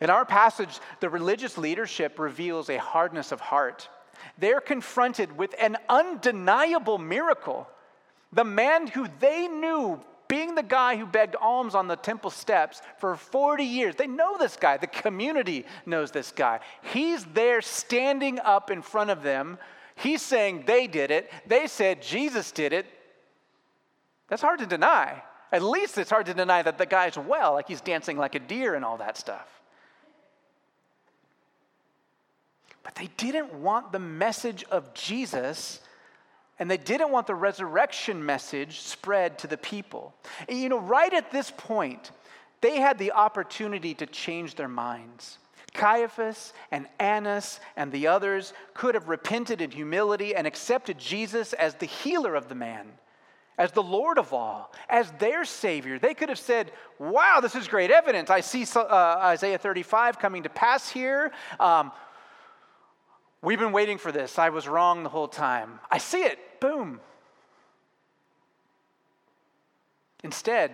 In 0.00 0.10
our 0.10 0.24
passage, 0.24 0.80
the 1.00 1.08
religious 1.08 1.56
leadership 1.56 2.18
reveals 2.18 2.68
a 2.68 2.78
hardness 2.78 3.32
of 3.32 3.40
heart 3.40 3.88
they're 4.38 4.60
confronted 4.60 5.36
with 5.36 5.54
an 5.60 5.76
undeniable 5.88 6.98
miracle. 6.98 7.68
The 8.32 8.44
man 8.44 8.86
who 8.86 9.06
they 9.20 9.46
knew 9.46 10.00
being 10.28 10.54
the 10.54 10.62
guy 10.62 10.96
who 10.96 11.06
begged 11.06 11.36
alms 11.36 11.74
on 11.74 11.86
the 11.86 11.96
temple 11.96 12.30
steps 12.30 12.80
for 12.98 13.16
40 13.16 13.64
years. 13.64 13.94
They 13.94 14.06
know 14.06 14.36
this 14.38 14.56
guy. 14.56 14.76
The 14.76 14.86
community 14.86 15.66
knows 15.86 16.10
this 16.10 16.32
guy. 16.32 16.60
He's 16.82 17.24
there 17.26 17.60
standing 17.60 18.40
up 18.40 18.70
in 18.70 18.82
front 18.82 19.10
of 19.10 19.22
them. 19.22 19.58
He's 19.96 20.22
saying 20.22 20.64
they 20.66 20.86
did 20.86 21.10
it. 21.10 21.30
They 21.46 21.66
said 21.66 22.02
Jesus 22.02 22.50
did 22.52 22.72
it. 22.72 22.86
That's 24.28 24.42
hard 24.42 24.60
to 24.60 24.66
deny. 24.66 25.22
At 25.52 25.62
least 25.62 25.98
it's 25.98 26.10
hard 26.10 26.26
to 26.26 26.34
deny 26.34 26.62
that 26.62 26.78
the 26.78 26.86
guy's 26.86 27.16
well, 27.16 27.52
like 27.52 27.68
he's 27.68 27.80
dancing 27.80 28.16
like 28.16 28.34
a 28.34 28.40
deer 28.40 28.74
and 28.74 28.84
all 28.84 28.96
that 28.96 29.16
stuff. 29.16 29.46
But 32.84 32.94
they 32.94 33.08
didn't 33.16 33.52
want 33.54 33.90
the 33.90 33.98
message 33.98 34.64
of 34.70 34.94
Jesus 34.94 35.80
and 36.58 36.70
they 36.70 36.76
didn't 36.76 37.10
want 37.10 37.26
the 37.26 37.34
resurrection 37.34 38.24
message 38.24 38.80
spread 38.80 39.38
to 39.40 39.46
the 39.46 39.56
people. 39.56 40.14
And 40.48 40.58
you 40.58 40.68
know, 40.68 40.78
right 40.78 41.12
at 41.12 41.32
this 41.32 41.50
point, 41.50 42.12
they 42.60 42.78
had 42.78 42.98
the 42.98 43.12
opportunity 43.12 43.94
to 43.94 44.06
change 44.06 44.54
their 44.54 44.68
minds. 44.68 45.38
Caiaphas 45.74 46.52
and 46.70 46.86
Annas 47.00 47.58
and 47.76 47.90
the 47.90 48.06
others 48.06 48.52
could 48.74 48.94
have 48.94 49.08
repented 49.08 49.60
in 49.60 49.72
humility 49.72 50.34
and 50.34 50.46
accepted 50.46 50.98
Jesus 50.98 51.52
as 51.52 51.74
the 51.74 51.86
healer 51.86 52.36
of 52.36 52.48
the 52.48 52.54
man, 52.54 52.86
as 53.58 53.72
the 53.72 53.82
Lord 53.82 54.18
of 54.18 54.32
all, 54.32 54.72
as 54.88 55.10
their 55.18 55.44
Savior. 55.44 55.98
They 55.98 56.14
could 56.14 56.28
have 56.28 56.38
said, 56.38 56.70
Wow, 57.00 57.40
this 57.42 57.56
is 57.56 57.66
great 57.66 57.90
evidence. 57.90 58.30
I 58.30 58.40
see 58.40 58.64
uh, 58.76 58.86
Isaiah 59.20 59.58
35 59.58 60.20
coming 60.20 60.44
to 60.44 60.48
pass 60.48 60.88
here. 60.88 61.32
Um, 61.58 61.90
We've 63.44 63.58
been 63.58 63.72
waiting 63.72 63.98
for 63.98 64.10
this. 64.10 64.38
I 64.38 64.48
was 64.48 64.66
wrong 64.66 65.02
the 65.02 65.10
whole 65.10 65.28
time. 65.28 65.78
I 65.90 65.98
see 65.98 66.22
it. 66.22 66.38
Boom. 66.60 66.98
Instead, 70.22 70.72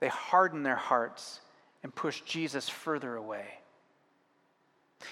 they 0.00 0.08
harden 0.08 0.62
their 0.62 0.76
hearts 0.76 1.40
and 1.82 1.94
push 1.94 2.22
Jesus 2.22 2.70
further 2.70 3.14
away. 3.14 3.44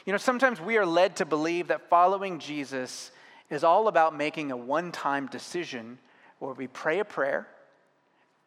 You 0.06 0.12
know, 0.12 0.18
sometimes 0.18 0.62
we 0.62 0.78
are 0.78 0.86
led 0.86 1.16
to 1.16 1.26
believe 1.26 1.68
that 1.68 1.90
following 1.90 2.38
Jesus 2.38 3.10
is 3.50 3.62
all 3.62 3.86
about 3.86 4.16
making 4.16 4.50
a 4.50 4.56
one 4.56 4.92
time 4.92 5.26
decision 5.26 5.98
where 6.38 6.54
we 6.54 6.66
pray 6.66 7.00
a 7.00 7.04
prayer 7.04 7.46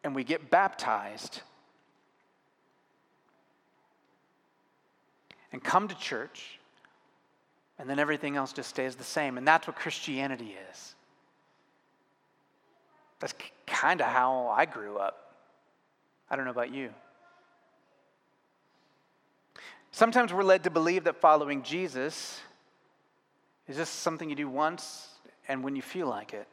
and 0.02 0.16
we 0.16 0.24
get 0.24 0.50
baptized 0.50 1.42
and 5.52 5.62
come 5.62 5.86
to 5.86 5.94
church 5.96 6.58
and 7.78 7.88
then 7.88 7.98
everything 7.98 8.36
else 8.36 8.52
just 8.52 8.70
stays 8.70 8.96
the 8.96 9.04
same. 9.04 9.38
And 9.38 9.46
that's 9.46 9.66
what 9.66 9.76
Christianity 9.76 10.56
is. 10.70 10.94
That's 13.20 13.34
kind 13.66 14.00
of 14.00 14.06
how 14.06 14.48
I 14.48 14.66
grew 14.66 14.98
up. 14.98 15.34
I 16.30 16.36
don't 16.36 16.44
know 16.44 16.50
about 16.50 16.72
you. 16.72 16.90
Sometimes 19.92 20.32
we're 20.32 20.42
led 20.42 20.64
to 20.64 20.70
believe 20.70 21.04
that 21.04 21.16
following 21.16 21.62
Jesus 21.62 22.40
is 23.66 23.76
just 23.76 24.00
something 24.00 24.28
you 24.28 24.36
do 24.36 24.48
once 24.48 25.08
and 25.48 25.64
when 25.64 25.76
you 25.76 25.82
feel 25.82 26.06
like 26.06 26.34
it. 26.34 26.46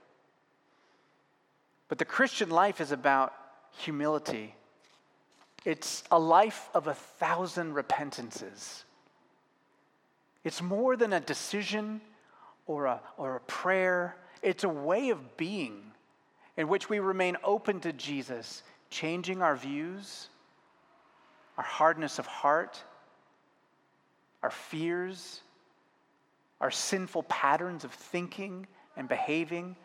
But 1.89 1.97
the 1.97 2.05
Christian 2.05 2.49
life 2.49 2.79
is 2.79 2.91
about 2.91 3.33
humility. 3.77 4.55
It's 5.65 6.03
a 6.11 6.19
life 6.19 6.69
of 6.73 6.87
a 6.87 6.93
thousand 6.93 7.73
repentances. 7.73 8.85
It's 10.43 10.61
more 10.61 10.95
than 10.95 11.13
a 11.13 11.19
decision 11.19 12.01
or 12.65 12.85
a, 12.85 13.01
or 13.17 13.37
a 13.37 13.41
prayer, 13.41 14.15
it's 14.41 14.63
a 14.63 14.69
way 14.69 15.09
of 15.09 15.37
being 15.37 15.81
in 16.57 16.67
which 16.67 16.89
we 16.89 16.99
remain 16.99 17.37
open 17.43 17.79
to 17.81 17.93
Jesus, 17.93 18.63
changing 18.89 19.41
our 19.41 19.55
views, 19.55 20.29
our 21.57 21.63
hardness 21.63 22.19
of 22.19 22.25
heart, 22.25 22.81
our 24.41 24.51
fears, 24.51 25.41
our 26.61 26.71
sinful 26.71 27.23
patterns 27.23 27.83
of 27.83 27.91
thinking 27.91 28.67
and 28.95 29.07
behaving, 29.07 29.75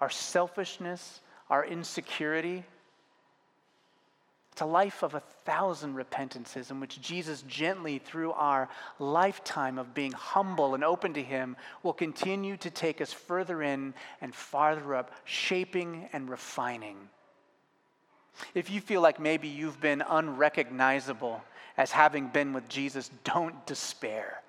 our 0.00 0.10
selfishness, 0.10 1.20
our 1.50 1.64
insecurity. 1.64 2.64
It's 4.58 4.62
a 4.64 4.66
life 4.66 5.04
of 5.04 5.14
a 5.14 5.22
thousand 5.44 5.94
repentances 5.94 6.72
in 6.72 6.80
which 6.80 7.00
Jesus, 7.00 7.42
gently 7.42 8.00
through 8.00 8.32
our 8.32 8.68
lifetime 8.98 9.78
of 9.78 9.94
being 9.94 10.10
humble 10.10 10.74
and 10.74 10.82
open 10.82 11.14
to 11.14 11.22
Him, 11.22 11.56
will 11.84 11.92
continue 11.92 12.56
to 12.56 12.68
take 12.68 13.00
us 13.00 13.12
further 13.12 13.62
in 13.62 13.94
and 14.20 14.34
farther 14.34 14.96
up, 14.96 15.12
shaping 15.24 16.08
and 16.12 16.28
refining. 16.28 16.96
If 18.52 18.68
you 18.68 18.80
feel 18.80 19.00
like 19.00 19.20
maybe 19.20 19.46
you've 19.46 19.80
been 19.80 20.02
unrecognizable 20.02 21.40
as 21.76 21.92
having 21.92 22.26
been 22.26 22.52
with 22.52 22.68
Jesus, 22.68 23.12
don't 23.22 23.64
despair. 23.64 24.42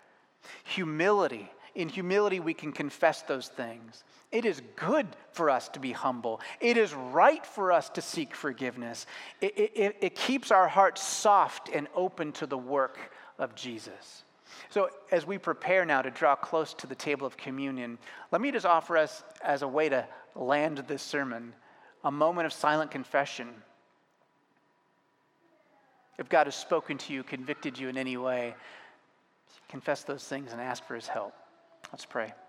Humility 0.64 1.52
in 1.80 1.88
humility, 1.88 2.42
we 2.42 2.54
can 2.54 2.74
confess 2.74 3.22
those 3.22 3.48
things. 3.48 4.04
It 4.34 4.44
is 4.44 4.62
good 4.76 5.08
for 5.32 5.50
us 5.50 5.70
to 5.70 5.80
be 5.80 5.94
humble. 5.94 6.42
It 6.60 6.76
is 6.76 6.94
right 6.94 7.44
for 7.46 7.72
us 7.72 7.88
to 7.92 8.02
seek 8.02 8.36
forgiveness. 8.36 9.06
It, 9.40 9.58
it, 9.58 9.98
it, 10.02 10.16
keeps 10.16 10.52
our 10.52 10.68
hearts 10.68 11.02
soft 11.02 11.70
and 11.74 11.88
open 11.96 12.34
to 12.34 12.46
the 12.46 12.58
work 12.58 13.00
of 13.40 13.56
Jesus. 13.56 14.24
So, 14.70 14.90
as 15.10 15.26
we 15.26 15.38
prepare 15.38 15.86
now 15.86 16.02
to 16.02 16.12
draw 16.12 16.36
close 16.36 16.74
to 16.76 16.88
the 16.88 16.96
table 16.96 17.26
of 17.26 17.38
communion, 17.38 17.98
let 18.32 18.42
me 18.42 18.52
just 18.52 18.66
offer 18.66 18.98
us, 18.98 19.24
as 19.42 19.62
a 19.62 19.68
way 19.68 19.88
to 19.88 20.06
land 20.36 20.80
this 20.80 21.02
sermon, 21.02 21.54
a 22.04 22.12
moment 22.12 22.46
of 22.46 22.52
silent 22.52 22.92
confession. 22.92 23.48
If 26.18 26.28
God 26.28 26.48
has 26.48 26.56
spoken 26.56 26.98
to 26.98 27.14
you, 27.14 27.24
convicted 27.24 27.80
you 27.80 27.88
in 27.88 27.98
any 27.98 28.18
way, 28.18 28.54
confess 29.70 30.04
those 30.04 30.26
things 30.26 30.52
and 30.52 30.60
ask 30.60 30.84
for 30.84 30.96
his 30.96 31.08
help. 31.08 31.34
Let's 31.92 32.06
pray. 32.06 32.34